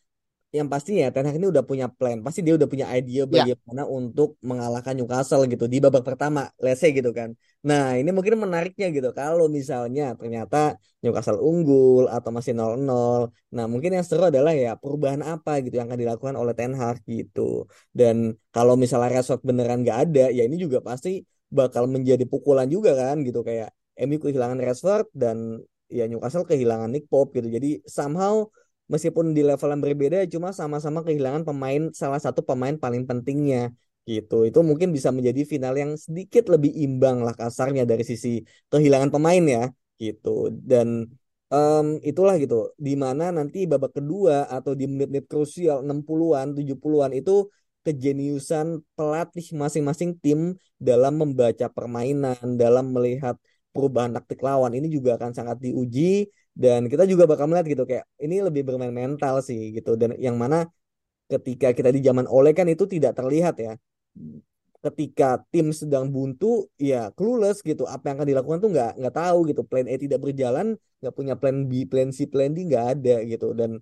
yang 0.52 0.68
pastinya 0.68 1.08
Ten 1.08 1.24
Hag 1.24 1.40
ini 1.40 1.48
udah 1.48 1.64
punya 1.64 1.88
plan, 1.88 2.20
pasti 2.20 2.44
dia 2.44 2.52
udah 2.60 2.68
punya 2.68 2.84
ide 2.92 3.08
ya. 3.08 3.24
bagaimana 3.24 3.82
ya. 3.82 3.88
untuk 3.88 4.36
mengalahkan 4.44 4.92
Newcastle 4.92 5.48
gitu 5.48 5.64
di 5.64 5.80
babak 5.80 6.04
pertama, 6.04 6.52
let's 6.60 6.84
say 6.84 6.92
gitu 6.92 7.08
kan. 7.08 7.32
Nah, 7.64 7.96
ini 7.96 8.12
mungkin 8.12 8.36
menariknya 8.36 8.92
gitu 8.92 9.16
kalau 9.16 9.48
misalnya 9.48 10.12
ternyata 10.12 10.76
Newcastle 11.00 11.40
unggul 11.40 12.04
atau 12.12 12.28
masih 12.36 12.52
0-0. 12.52 13.32
Nah, 13.56 13.64
mungkin 13.64 13.96
yang 13.96 14.04
seru 14.04 14.28
adalah 14.28 14.52
ya 14.52 14.76
perubahan 14.76 15.24
apa 15.24 15.64
gitu 15.64 15.80
yang 15.80 15.88
akan 15.88 16.00
dilakukan 16.04 16.36
oleh 16.36 16.52
Ten 16.52 16.76
Hag 16.76 17.00
gitu. 17.08 17.64
Dan 17.88 18.36
kalau 18.52 18.76
misalnya 18.76 19.08
Rashford 19.08 19.40
beneran 19.48 19.80
gak 19.88 19.98
ada, 20.12 20.28
ya 20.28 20.44
ini 20.44 20.60
juga 20.60 20.84
pasti 20.84 21.24
bakal 21.48 21.88
menjadi 21.88 22.28
pukulan 22.28 22.68
juga 22.68 22.92
kan 22.92 23.24
gitu 23.24 23.40
kayak 23.40 23.72
MU 23.96 24.18
kehilangan 24.18 24.58
Rashford 24.58 25.08
dan 25.12 25.60
ya 25.92 26.08
Newcastle 26.08 26.48
kehilangan 26.48 26.88
Nick 26.88 27.06
Pope 27.12 27.36
gitu. 27.36 27.48
Jadi 27.52 27.84
somehow 27.84 28.48
meskipun 28.88 29.36
di 29.36 29.44
level 29.44 29.68
yang 29.72 29.82
berbeda 29.84 30.18
cuma 30.28 30.50
sama-sama 30.52 31.04
kehilangan 31.04 31.44
pemain 31.48 31.92
salah 31.92 32.20
satu 32.20 32.40
pemain 32.44 32.74
paling 32.76 33.04
pentingnya 33.04 33.72
gitu. 34.08 34.48
Itu 34.48 34.64
mungkin 34.66 34.90
bisa 34.90 35.14
menjadi 35.14 35.44
final 35.46 35.74
yang 35.78 35.92
sedikit 35.94 36.48
lebih 36.50 36.72
imbang 36.74 37.22
lah 37.22 37.36
kasarnya 37.36 37.84
dari 37.86 38.02
sisi 38.02 38.42
kehilangan 38.72 39.12
pemain 39.14 39.44
ya 39.44 39.64
gitu. 40.00 40.50
Dan 40.50 41.06
um, 41.52 41.86
itulah 42.02 42.34
gitu 42.40 42.72
di 42.80 42.96
mana 42.98 43.30
nanti 43.30 43.68
babak 43.68 43.92
kedua 44.00 44.48
atau 44.48 44.72
di 44.72 44.88
menit-menit 44.90 45.28
krusial 45.30 45.84
60-an, 45.84 46.56
70-an 46.56 47.12
itu 47.14 47.46
kejeniusan 47.82 48.78
pelatih 48.94 49.46
masing-masing 49.58 50.14
tim 50.22 50.54
dalam 50.78 51.18
membaca 51.18 51.66
permainan, 51.66 52.38
dalam 52.58 52.94
melihat 52.94 53.34
perubahan 53.74 54.12
taktik 54.16 54.40
lawan 54.46 54.72
ini 54.78 54.86
juga 54.96 55.10
akan 55.18 55.30
sangat 55.38 55.56
diuji 55.64 56.28
dan 56.52 56.84
kita 56.92 57.04
juga 57.08 57.24
bakal 57.24 57.48
melihat 57.48 57.66
gitu 57.72 57.84
kayak 57.88 58.04
ini 58.20 58.44
lebih 58.44 58.62
bermain 58.68 58.92
mental 58.92 59.40
sih 59.40 59.72
gitu. 59.76 59.96
Dan 60.00 60.14
yang 60.20 60.36
mana 60.36 60.68
ketika 61.32 61.72
kita 61.72 61.90
di 61.96 62.00
zaman 62.04 62.26
Oleh 62.28 62.52
kan 62.52 62.68
itu 62.68 62.84
tidak 62.84 63.16
terlihat 63.18 63.54
ya. 63.56 63.72
Ketika 64.82 65.38
tim 65.54 65.70
sedang 65.70 66.10
buntu 66.10 66.66
ya 66.74 67.08
clueless 67.14 67.62
gitu. 67.62 67.86
Apa 67.86 68.10
yang 68.10 68.16
akan 68.18 68.28
dilakukan 68.28 68.58
tuh 68.60 68.70
nggak 68.74 68.90
nggak 68.98 69.14
tahu 69.14 69.38
gitu. 69.48 69.62
Plan 69.62 69.86
A 69.88 69.94
tidak 69.96 70.18
berjalan 70.20 70.66
nggak 71.00 71.14
punya 71.14 71.34
plan 71.40 71.56
B 71.70 71.86
plan 71.86 72.08
C 72.10 72.26
plan 72.26 72.50
D 72.52 72.66
nggak 72.68 72.84
ada 72.98 73.14
gitu. 73.24 73.54
Dan 73.54 73.78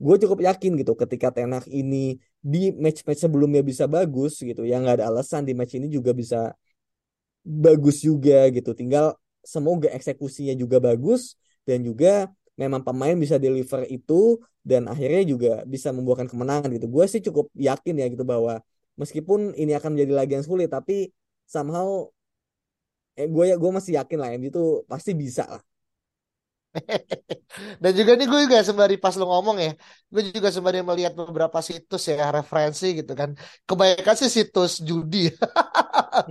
gue 0.00 0.16
cukup 0.26 0.38
yakin 0.48 0.80
gitu 0.80 0.92
ketika 0.98 1.28
Tenak 1.32 1.64
ini 1.70 2.18
di 2.40 2.72
match-match 2.72 3.20
sebelumnya 3.24 3.60
bisa 3.60 3.84
bagus 3.84 4.40
gitu 4.40 4.64
ya 4.64 4.80
nggak 4.80 4.96
ada 5.00 5.06
alasan 5.12 5.44
di 5.44 5.52
match 5.52 5.76
ini 5.76 5.86
juga 5.92 6.10
bisa 6.16 6.56
bagus 7.44 8.00
juga 8.04 8.48
gitu. 8.52 8.70
Tinggal 8.76 9.16
semoga 9.44 9.88
eksekusinya 9.92 10.54
juga 10.56 10.78
bagus 10.82 11.36
dan 11.68 11.82
juga 11.84 12.28
memang 12.60 12.84
pemain 12.84 13.16
bisa 13.16 13.36
deliver 13.40 13.84
itu 13.88 14.36
dan 14.60 14.84
akhirnya 14.92 15.22
juga 15.24 15.50
bisa 15.64 15.88
membuahkan 15.96 16.28
kemenangan 16.28 16.68
gitu. 16.76 16.86
Gue 16.92 17.04
sih 17.08 17.20
cukup 17.24 17.48
yakin 17.56 17.94
ya 18.00 18.06
gitu 18.12 18.24
bahwa 18.28 18.60
meskipun 19.00 19.56
ini 19.56 19.72
akan 19.78 19.96
menjadi 19.96 20.12
lagi 20.16 20.32
yang 20.36 20.44
sulit 20.46 20.68
tapi 20.68 21.08
somehow 21.48 22.12
eh, 23.18 23.26
gue 23.34 23.44
ya 23.50 23.54
gue 23.62 23.70
masih 23.76 23.92
yakin 23.98 24.18
lah 24.20 24.28
MU 24.38 24.48
itu 24.52 24.62
pasti 24.90 25.10
bisa 25.22 25.44
lah. 25.52 25.62
Dan 27.82 27.92
juga 27.98 28.10
nih 28.18 28.26
gue 28.30 28.40
juga 28.46 28.58
sembari 28.62 28.94
pas 29.02 29.14
lo 29.18 29.24
ngomong 29.30 29.56
ya, 29.64 29.70
gue 30.12 30.22
juga 30.36 30.48
sembari 30.54 30.78
melihat 30.86 31.12
beberapa 31.18 31.58
situs 31.68 32.02
ya 32.10 32.30
referensi 32.30 32.86
gitu 32.98 33.12
kan. 33.20 33.30
Kebanyakan 33.68 34.14
sih 34.20 34.30
situs 34.36 34.72
judi. 34.88 35.18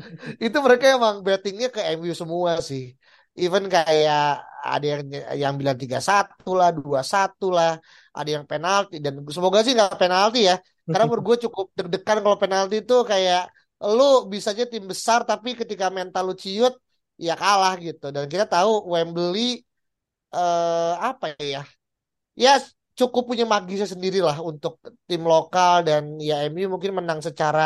itu 0.46 0.58
mereka 0.66 0.86
emang 0.96 1.16
bettingnya 1.26 1.68
ke 1.74 1.82
MU 1.98 2.14
semua 2.16 2.60
sih. 2.64 2.96
Even 3.44 3.64
kayak 3.76 4.44
ada 4.74 4.86
yang 4.92 5.02
yang 5.44 5.54
bilang 5.60 5.78
tiga 5.84 6.00
satu 6.10 6.50
lah, 6.60 6.70
dua 6.80 7.02
satu 7.14 7.46
lah, 7.58 7.72
ada 8.18 8.30
yang 8.36 8.46
penalti 8.52 8.96
dan 9.06 9.14
semoga 9.36 9.60
sih 9.66 9.74
nggak 9.78 9.96
penalti 10.02 10.40
ya. 10.50 10.56
Karena 10.90 11.04
menurut 11.08 11.26
gue 11.30 11.38
cukup 11.48 11.66
deg-degan 11.78 12.18
kalau 12.26 12.38
penalti 12.44 12.76
itu 12.84 12.96
kayak 13.12 13.42
lu 13.96 14.28
bisa 14.34 14.52
aja 14.54 14.66
tim 14.68 14.84
besar 14.92 15.20
tapi 15.30 15.50
ketika 15.56 15.86
mental 15.98 16.24
lu 16.30 16.36
ciut 16.44 16.74
ya 17.26 17.34
kalah 17.42 17.74
gitu. 17.86 18.06
Dan 18.16 18.26
kita 18.34 18.46
tahu 18.54 18.72
Wembley 18.92 19.64
eh, 20.36 20.94
apa 21.10 21.26
ya? 21.54 21.62
Ya 22.44 22.52
cukup 23.00 23.24
punya 23.32 23.46
magisnya 23.54 23.88
sendiri 23.94 24.20
lah 24.28 24.38
untuk 24.50 24.74
tim 25.08 25.22
lokal 25.24 25.88
dan 25.88 26.04
ya 26.20 26.44
MU 26.52 26.68
mungkin 26.74 26.92
menang 27.00 27.20
secara 27.28 27.62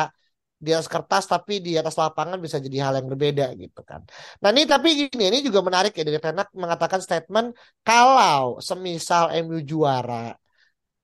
di 0.65 0.69
atas 0.75 0.87
kertas 0.93 1.23
tapi 1.33 1.53
di 1.65 1.71
atas 1.81 1.95
lapangan 2.01 2.37
bisa 2.45 2.57
jadi 2.65 2.77
hal 2.87 2.93
yang 2.99 3.07
berbeda 3.11 3.45
gitu 3.61 3.79
kan. 3.89 4.01
Nah 4.41 4.49
ini 4.53 4.63
tapi 4.73 4.87
gini 4.99 5.23
ini 5.29 5.39
juga 5.47 5.59
menarik 5.67 5.91
ya 5.97 6.03
dari 6.07 6.19
Tenak 6.23 6.47
mengatakan 6.63 6.99
statement 7.05 7.47
kalau 7.87 8.63
semisal 8.67 9.23
MU 9.43 9.59
juara 9.71 10.31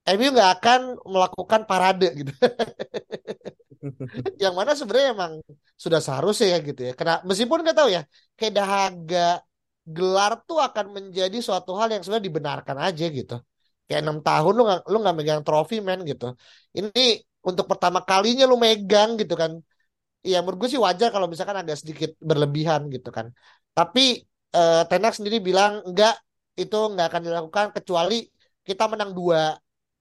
MU 0.08 0.30
nggak 0.36 0.52
akan 0.58 0.82
melakukan 1.14 1.62
parade 1.70 2.08
gitu. 2.20 2.32
yang 4.44 4.54
mana 4.60 4.72
sebenarnya 4.76 5.10
emang 5.16 5.34
sudah 5.84 6.00
seharusnya 6.06 6.48
ya 6.54 6.58
gitu 6.68 6.82
ya. 6.88 6.92
Karena 6.98 7.14
meskipun 7.30 7.58
nggak 7.64 7.78
tahu 7.80 7.90
ya, 7.96 8.02
kayak 8.38 8.54
dahaga 8.58 9.20
gelar 9.96 10.32
tuh 10.48 10.60
akan 10.68 10.86
menjadi 10.96 11.38
suatu 11.48 11.72
hal 11.80 11.88
yang 11.94 12.02
sebenarnya 12.04 12.28
dibenarkan 12.30 12.78
aja 12.88 13.06
gitu. 13.18 13.34
Kayak 13.86 14.02
enam 14.06 14.18
tahun 14.28 14.52
lu 14.58 14.62
nggak 14.68 14.80
lu 14.92 14.98
nggak 15.02 15.16
megang 15.18 15.42
trofi 15.46 15.76
men 15.88 16.00
gitu. 16.06 16.26
Ini 16.78 17.02
untuk 17.46 17.66
pertama 17.72 18.00
kalinya 18.04 18.44
lu 18.50 18.56
megang 18.60 19.16
gitu 19.22 19.34
kan. 19.36 19.52
Ya 20.20 20.44
menurut 20.44 20.68
gue 20.68 20.70
sih 20.76 20.82
wajar 20.82 21.10
kalau 21.16 21.28
misalkan 21.32 21.56
agak 21.56 21.80
sedikit 21.80 22.12
berlebihan 22.20 22.92
gitu 22.92 23.10
kan. 23.10 23.32
Tapi 23.78 24.26
eh, 24.56 24.82
Tenak 24.90 25.14
sendiri 25.16 25.40
bilang 25.40 25.80
enggak 25.88 26.20
itu 26.60 26.76
nggak 26.76 27.08
akan 27.08 27.22
dilakukan 27.24 27.66
kecuali 27.76 28.28
kita 28.68 28.84
menang 28.92 29.12
dua 29.16 29.56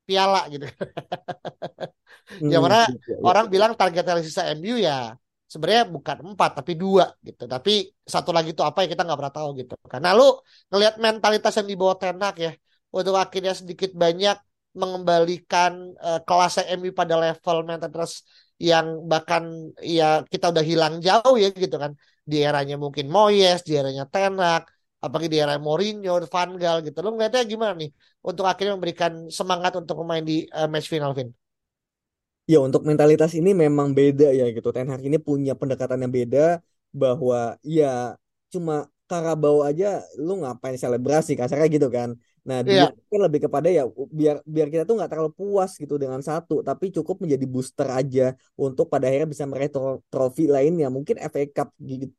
piala 0.09 0.49
gitu. 0.51 0.67
hmm, 2.41 2.51
yang 2.51 2.63
mana 2.65 2.89
ya, 2.89 2.97
ya. 2.97 3.17
orang 3.23 3.47
bilang 3.53 3.73
target 3.79 4.05
yang 4.09 4.21
sisa 4.27 4.43
MU 4.51 4.75
ya 4.81 5.15
sebenarnya 5.49 5.85
bukan 5.89 6.17
empat 6.35 6.51
tapi 6.59 6.73
dua 6.75 7.05
gitu. 7.25 7.45
Tapi 7.47 7.93
satu 8.03 8.31
lagi 8.37 8.53
itu 8.53 8.63
apa 8.65 8.85
ya 8.85 8.89
kita 8.93 9.03
nggak 9.07 9.19
pernah 9.21 9.35
tahu 9.39 9.49
gitu. 9.61 9.75
Karena 9.87 10.09
lu 10.19 10.25
ngelihat 10.73 10.95
mentalitas 11.01 11.55
yang 11.59 11.69
dibawa 11.69 11.95
Tenak 12.01 12.35
ya 12.41 12.51
untuk 12.93 13.15
akhirnya 13.17 13.53
sedikit 13.53 13.93
banyak 13.93 14.37
mengembalikan 14.75 15.97
uh, 15.99 16.21
kelas 16.25 16.65
MU 16.77 16.91
pada 16.93 17.15
level 17.17 17.57
mentalitas 17.65 18.23
yang 18.59 19.07
bahkan 19.07 19.71
ya 19.81 20.27
kita 20.27 20.51
udah 20.51 20.65
hilang 20.67 20.99
jauh 20.99 21.39
ya 21.39 21.49
gitu 21.55 21.79
kan 21.79 21.95
di 22.27 22.43
eranya 22.43 22.75
mungkin 22.77 23.07
Moyes 23.09 23.63
di 23.63 23.79
eranya 23.79 24.05
Tenak 24.05 24.69
apalagi 24.99 25.31
di 25.31 25.39
era 25.39 25.55
Mourinho, 25.57 26.19
Van 26.27 26.51
Gaal 26.59 26.83
gitu. 26.83 26.99
Lo 27.01 27.15
ngeliatnya 27.15 27.47
gimana 27.47 27.73
nih 27.79 27.91
untuk 28.23 28.45
akhirnya 28.51 28.75
memberikan 28.75 29.31
semangat 29.31 29.79
untuk 29.79 30.03
pemain 30.03 30.23
di 30.23 30.45
uh, 30.51 30.67
match 30.67 30.91
final, 30.91 31.15
Vin? 31.15 31.31
Ya 32.49 32.59
untuk 32.65 32.83
mentalitas 32.83 33.37
ini 33.37 33.53
memang 33.55 33.93
beda 33.95 34.33
ya 34.33 34.49
gitu. 34.51 34.73
Ten 34.75 34.89
Hag 34.91 35.05
ini 35.05 35.21
punya 35.21 35.53
pendekatan 35.55 36.03
yang 36.03 36.13
beda 36.13 36.59
bahwa 36.91 37.61
ya 37.63 38.17
cuma 38.51 38.89
Karabau 39.09 39.65
aja 39.65 40.05
lu 40.21 40.45
ngapain 40.45 40.77
selebrasi 40.77 41.33
kasarnya 41.33 41.69
gitu 41.73 41.89
kan. 41.89 42.13
Nah, 42.49 42.65
dia 42.65 42.89
yeah. 42.89 42.91
kan 43.13 43.21
lebih 43.29 43.45
kepada 43.45 43.69
ya 43.69 43.85
biar 44.09 44.41
biar 44.41 44.67
kita 44.73 44.89
tuh 44.89 44.97
nggak 44.97 45.11
terlalu 45.13 45.37
puas 45.37 45.77
gitu 45.77 46.01
dengan 46.01 46.25
satu, 46.25 46.65
tapi 46.65 46.89
cukup 46.97 47.21
menjadi 47.21 47.45
booster 47.45 47.85
aja 47.93 48.33
untuk 48.57 48.89
pada 48.89 49.05
akhirnya 49.05 49.29
bisa 49.29 49.45
meraih 49.45 49.69
trofi 50.09 50.49
lainnya. 50.49 50.89
Mungkin 50.89 51.21
FA 51.29 51.45
Cup 51.53 51.69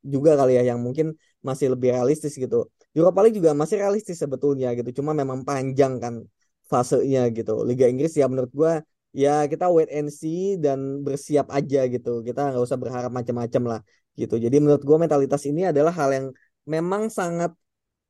juga 0.06 0.38
kali 0.38 0.62
ya 0.62 0.70
yang 0.70 0.86
mungkin 0.86 1.18
masih 1.42 1.74
lebih 1.74 1.98
realistis 1.98 2.38
gitu. 2.38 2.70
Europa 2.94 3.26
League 3.26 3.42
juga 3.42 3.58
masih 3.58 3.82
realistis 3.82 4.22
sebetulnya 4.22 4.70
gitu. 4.78 5.02
Cuma 5.02 5.18
memang 5.18 5.42
panjang 5.42 5.98
kan 5.98 6.22
fasenya 6.70 7.34
gitu. 7.34 7.66
Liga 7.66 7.90
Inggris 7.90 8.14
ya 8.14 8.30
menurut 8.30 8.54
gua 8.54 8.86
ya 9.10 9.50
kita 9.50 9.66
wait 9.74 9.90
and 9.90 10.14
see 10.14 10.62
dan 10.62 11.02
bersiap 11.02 11.50
aja 11.50 11.90
gitu. 11.90 12.22
Kita 12.22 12.54
nggak 12.54 12.62
usah 12.62 12.78
berharap 12.78 13.10
macam-macam 13.10 13.64
lah 13.66 13.80
gitu. 14.14 14.38
Jadi 14.38 14.62
menurut 14.62 14.86
gua 14.86 15.02
mentalitas 15.02 15.42
ini 15.50 15.74
adalah 15.74 15.90
hal 15.90 16.10
yang 16.14 16.28
memang 16.70 17.10
sangat 17.10 17.50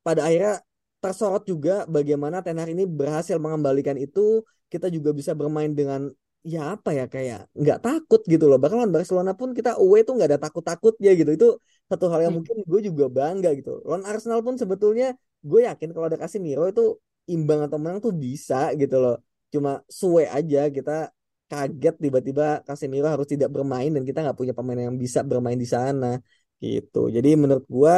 pada 0.04 0.28
akhirnya 0.28 0.60
tersorot 1.00 1.44
juga 1.48 1.88
bagaimana 1.88 2.44
Ten 2.44 2.60
Hag 2.60 2.70
ini 2.76 2.84
berhasil 2.86 3.36
mengembalikan 3.40 3.96
itu 3.96 4.44
kita 4.70 4.88
juga 4.92 5.10
bisa 5.16 5.32
bermain 5.34 5.72
dengan 5.74 6.12
ya 6.44 6.76
apa 6.76 6.96
ya 6.96 7.06
kayak 7.12 7.52
nggak 7.56 7.80
takut 7.84 8.22
gitu 8.28 8.46
loh. 8.48 8.58
Bahkan 8.62 8.78
lawan 8.80 8.94
Barcelona 8.96 9.32
pun 9.36 9.52
kita 9.58 9.76
away 9.82 10.04
tuh 10.08 10.16
nggak 10.16 10.30
ada 10.36 10.40
takut 10.46 10.64
takutnya 10.64 11.12
gitu. 11.20 11.32
Itu 11.36 11.48
satu 11.90 12.06
hal 12.12 12.30
yang 12.30 12.34
hmm. 12.36 12.38
mungkin 12.44 12.56
gue 12.64 12.82
juga 12.88 13.06
bangga 13.12 13.50
gitu. 13.60 13.84
Lawan 13.88 14.04
Arsenal 14.08 14.40
pun 14.46 14.56
sebetulnya 14.56 15.16
gue 15.44 15.60
yakin 15.68 15.90
kalau 15.96 16.06
ada 16.12 16.20
Casemiro 16.20 16.68
itu 16.68 17.00
imbang 17.32 17.60
atau 17.66 17.78
menang 17.82 18.00
tuh 18.06 18.14
bisa 18.16 18.72
gitu 18.76 18.96
loh. 19.04 19.16
Cuma 19.54 19.82
suwe 19.90 20.24
aja 20.30 20.70
kita 20.70 21.10
kaget 21.50 21.96
tiba-tiba 21.98 22.62
Casemiro 22.68 23.08
harus 23.10 23.28
tidak 23.34 23.50
bermain 23.50 23.90
dan 23.90 24.04
kita 24.06 24.22
nggak 24.24 24.38
punya 24.38 24.54
pemain 24.54 24.80
yang 24.88 24.96
bisa 24.96 25.20
bermain 25.26 25.58
di 25.58 25.66
sana 25.66 26.20
gitu. 26.62 27.10
Jadi 27.10 27.30
menurut 27.40 27.66
gue 27.66 27.96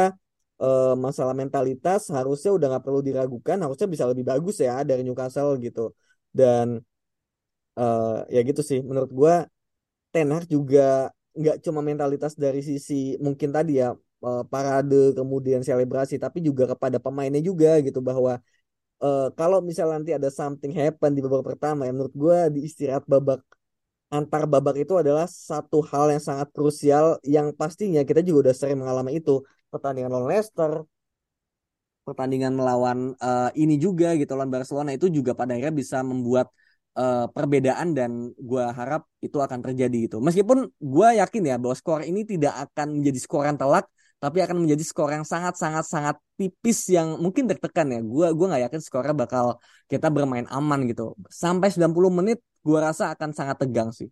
uh, 0.62 0.94
masalah 1.06 1.34
mentalitas 1.34 2.00
harusnya 2.16 2.50
udah 2.56 2.66
nggak 2.70 2.84
perlu 2.86 3.00
diragukan 3.08 3.58
harusnya 3.64 3.88
bisa 3.94 4.04
lebih 4.10 4.24
bagus 4.30 4.56
ya 4.62 4.74
dari 4.88 5.02
Newcastle 5.06 5.58
gitu. 5.58 5.92
Dan 6.30 6.80
uh, 7.78 8.24
ya 8.34 8.40
gitu 8.48 8.62
sih 8.70 8.78
menurut 8.88 9.10
gue 9.10 9.34
Ten 10.12 10.28
Hag 10.34 10.44
juga 10.46 11.10
nggak 11.32 11.56
cuma 11.64 11.80
mentalitas 11.80 12.32
dari 12.36 12.60
sisi 12.60 13.16
mungkin 13.24 13.48
tadi 13.56 13.80
ya 13.80 13.96
uh, 14.26 14.42
parade 14.52 15.16
kemudian 15.16 15.60
selebrasi 15.64 16.20
tapi 16.20 16.38
juga 16.44 16.64
kepada 16.72 17.00
pemainnya 17.00 17.40
juga 17.40 17.80
gitu 17.80 18.04
bahwa 18.04 18.36
uh, 19.00 19.28
kalau 19.38 19.58
misalnya 19.64 19.94
nanti 19.98 20.12
ada 20.12 20.28
something 20.28 20.72
happen 20.76 21.10
di 21.16 21.20
babak 21.24 21.56
pertama 21.56 21.88
ya 21.88 21.92
menurut 21.96 22.14
gue 22.14 22.38
di 22.54 22.60
istirahat 22.68 23.04
babak 23.08 23.40
antar 24.12 24.44
babak 24.44 24.76
itu 24.84 24.92
adalah 25.00 25.24
satu 25.24 25.80
hal 25.88 26.12
yang 26.12 26.20
sangat 26.20 26.48
krusial 26.52 27.16
yang 27.24 27.48
pastinya 27.56 28.04
kita 28.04 28.20
juga 28.20 28.52
udah 28.52 28.54
sering 28.60 28.78
mengalami 28.84 29.16
itu 29.16 29.40
pertandingan 29.72 30.10
lawan 30.12 30.28
Leicester, 30.28 30.84
pertandingan 32.04 32.52
melawan 32.52 32.98
uh, 33.16 33.48
ini 33.56 33.80
juga 33.80 34.12
gitu 34.20 34.36
lawan 34.36 34.52
Barcelona 34.52 34.92
itu 34.92 35.08
juga 35.08 35.32
pada 35.32 35.56
akhirnya 35.56 35.72
bisa 35.72 36.04
membuat 36.04 36.52
uh, 36.98 37.30
perbedaan 37.32 37.96
dan 37.96 38.36
gue 38.36 38.64
harap 38.78 39.08
itu 39.24 39.38
akan 39.40 39.64
terjadi 39.64 40.10
gitu. 40.10 40.16
Meskipun 40.20 40.68
gue 40.76 41.08
yakin 41.16 41.42
ya 41.48 41.56
bahwa 41.56 41.74
skor 41.78 42.04
ini 42.04 42.28
tidak 42.28 42.68
akan 42.68 43.00
menjadi 43.00 43.18
skor 43.22 43.48
yang 43.48 43.56
telak 43.56 43.88
tapi 44.22 44.38
akan 44.38 44.62
menjadi 44.62 44.86
skor 44.86 45.10
yang 45.10 45.26
sangat 45.26 45.58
sangat 45.58 45.82
sangat 45.82 46.16
tipis 46.38 46.86
yang 46.94 47.18
mungkin 47.18 47.50
tertekan 47.50 47.90
ya. 47.90 47.98
Gua 48.06 48.30
gua 48.30 48.54
nggak 48.54 48.70
yakin 48.70 48.80
skornya 48.86 49.14
bakal 49.18 49.58
kita 49.90 50.14
bermain 50.14 50.46
aman 50.46 50.86
gitu. 50.86 51.18
Sampai 51.26 51.74
90 51.74 52.14
menit 52.14 52.38
gua 52.62 52.94
rasa 52.94 53.10
akan 53.18 53.34
sangat 53.34 53.58
tegang 53.58 53.90
sih. 53.90 54.06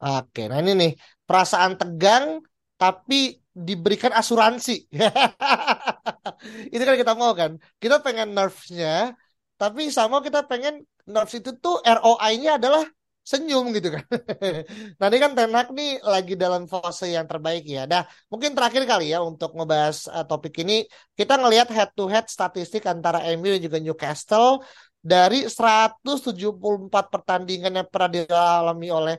Oke, 0.00 0.48
nah 0.48 0.64
ini 0.64 0.72
nih 0.72 0.92
perasaan 1.28 1.76
tegang 1.76 2.40
tapi 2.80 3.36
diberikan 3.66 4.14
asuransi. 4.14 4.86
Itu 6.74 6.82
kan 6.86 6.96
kita 6.96 7.12
mau 7.18 7.32
kan. 7.34 7.58
Kita 7.82 7.98
pengen 8.04 8.36
nerfsnya, 8.36 9.18
tapi 9.58 9.90
sama 9.90 10.22
kita 10.22 10.46
pengen 10.46 10.86
nerfs 11.08 11.34
itu 11.34 11.50
tuh 11.58 11.82
ROI-nya 11.82 12.60
adalah 12.62 12.84
senyum 13.26 13.64
gitu 13.76 13.88
kan. 13.92 14.04
nah 14.98 15.06
ini 15.12 15.18
kan 15.20 15.32
Ten 15.36 15.52
Hag 15.52 15.68
nih 15.76 16.00
lagi 16.00 16.32
dalam 16.38 16.64
fase 16.64 17.12
yang 17.12 17.26
terbaik 17.28 17.64
ya. 17.68 17.84
Dah 17.84 18.08
mungkin 18.32 18.56
terakhir 18.56 18.82
kali 18.88 19.12
ya 19.12 19.20
untuk 19.20 19.52
ngebahas 19.52 20.08
uh, 20.08 20.24
topik 20.24 20.54
ini 20.64 20.88
kita 21.18 21.36
ngelihat 21.36 21.68
head 21.68 21.90
to 21.92 22.08
head 22.08 22.24
statistik 22.24 22.88
antara 22.88 23.20
MU 23.36 23.52
dan 23.52 23.60
juga 23.60 23.78
Newcastle 23.84 24.64
dari 24.98 25.44
174 25.46 27.12
pertandingan 27.12 27.72
yang 27.78 27.88
pernah 27.92 28.10
dialami 28.16 28.88
oleh 28.88 29.14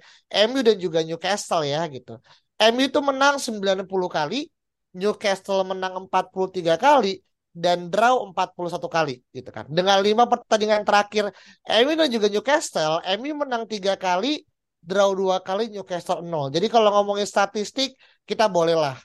MU 0.50 0.60
dan 0.66 0.76
juga 0.82 1.00
Newcastle 1.06 1.64
ya 1.70 1.86
gitu. 1.94 2.18
MU 2.60 2.84
itu 2.86 3.00
menang 3.00 3.40
90 3.40 4.10
kali, 4.12 4.52
Newcastle 4.96 5.64
menang 5.64 6.08
43 6.08 6.76
kali, 6.76 7.24
dan 7.56 7.88
draw 7.88 8.20
41 8.30 8.88
kali 8.92 9.16
gitu 9.32 9.50
kan. 9.50 9.66
Dengan 9.68 10.04
lima 10.04 10.28
pertandingan 10.28 10.84
terakhir 10.84 11.32
MU 11.66 11.94
dan 11.96 12.10
juga 12.12 12.28
Newcastle, 12.28 13.00
MU 13.20 13.32
menang 13.36 13.64
tiga 13.66 13.96
kali, 13.96 14.44
draw 14.80 15.12
dua 15.16 15.40
kali, 15.40 15.72
Newcastle 15.72 16.22
nol. 16.24 16.52
Jadi 16.52 16.68
kalau 16.68 16.92
ngomongin 16.94 17.28
statistik 17.28 17.96
kita 18.28 18.46
bolehlah 18.52 18.96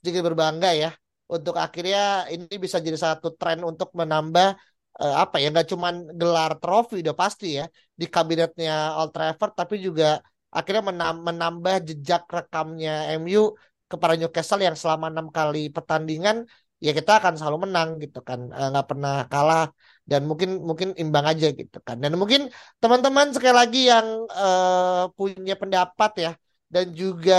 sedikit 0.00 0.32
berbangga 0.32 0.72
ya 0.72 0.90
untuk 1.28 1.54
akhirnya 1.60 2.26
ini 2.32 2.56
bisa 2.56 2.80
jadi 2.80 2.96
satu 2.96 3.36
tren 3.38 3.60
untuk 3.62 3.92
menambah 3.94 4.56
uh, 4.98 5.16
apa 5.22 5.36
ya 5.38 5.52
nggak 5.52 5.68
cuma 5.70 5.94
gelar 6.16 6.58
trofi 6.58 7.04
udah 7.04 7.14
pasti 7.14 7.60
ya 7.60 7.68
di 7.94 8.08
kabinetnya 8.10 8.98
Old 8.98 9.12
Trafford 9.14 9.52
tapi 9.54 9.78
juga 9.78 10.18
akhirnya 10.56 10.82
menambah 11.28 11.74
jejak 11.88 12.22
rekamnya 12.36 12.90
MU 13.20 13.54
kepada 13.90 14.14
Newcastle 14.18 14.62
yang 14.66 14.76
selama 14.78 15.06
enam 15.12 15.26
kali 15.36 15.70
pertandingan 15.76 16.36
ya 16.84 16.90
kita 16.98 17.20
akan 17.20 17.34
selalu 17.38 17.58
menang 17.68 17.88
gitu 18.02 18.18
kan. 18.28 18.40
Eh, 18.56 18.66
nggak 18.72 18.86
pernah 18.90 19.14
kalah 19.32 19.64
dan 20.10 20.20
mungkin 20.28 20.50
mungkin 20.68 20.88
imbang 21.02 21.26
aja 21.30 21.46
gitu 21.60 21.78
kan. 21.86 21.96
Dan 22.02 22.12
mungkin 22.20 22.40
teman-teman 22.82 23.26
sekali 23.34 23.54
lagi 23.60 23.80
yang 23.92 24.06
uh, 24.32 25.10
punya 25.18 25.54
pendapat 25.60 26.10
ya 26.24 26.32
dan 26.70 26.86
juga 26.94 27.34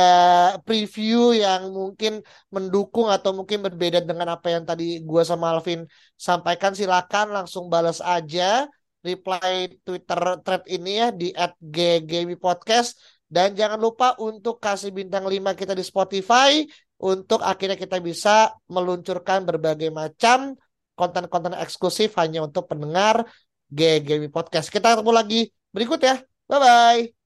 preview 0.68 1.32
yang 1.32 1.72
mungkin 1.72 2.20
mendukung 2.52 3.08
atau 3.08 3.32
mungkin 3.32 3.64
berbeda 3.64 4.04
dengan 4.04 4.36
apa 4.36 4.48
yang 4.52 4.64
tadi 4.68 5.00
gue 5.00 5.24
sama 5.24 5.56
Alvin 5.56 5.88
sampaikan 6.20 6.76
silakan 6.76 7.32
langsung 7.32 7.72
balas 7.72 8.04
aja 8.04 8.68
reply 9.02 9.68
Twitter 9.82 10.42
thread 10.46 10.64
ini 10.70 10.92
ya 11.02 11.08
di 11.10 11.34
@ggmipodcast 11.62 12.98
dan 13.32 13.56
jangan 13.58 13.80
lupa 13.82 14.14
untuk 14.22 14.62
kasih 14.62 14.92
bintang 14.94 15.26
5 15.26 15.58
kita 15.58 15.74
di 15.74 15.84
Spotify 15.86 16.62
untuk 17.02 17.42
akhirnya 17.42 17.80
kita 17.80 17.98
bisa 17.98 18.54
meluncurkan 18.70 19.42
berbagai 19.48 19.90
macam 19.90 20.54
konten-konten 20.94 21.58
eksklusif 21.58 22.14
hanya 22.22 22.46
untuk 22.46 22.70
pendengar 22.70 23.26
GGW 23.74 24.30
Podcast. 24.30 24.70
Kita 24.70 24.94
ketemu 24.94 25.12
lagi 25.16 25.42
berikut 25.74 25.98
ya. 26.04 26.22
Bye-bye. 26.46 27.21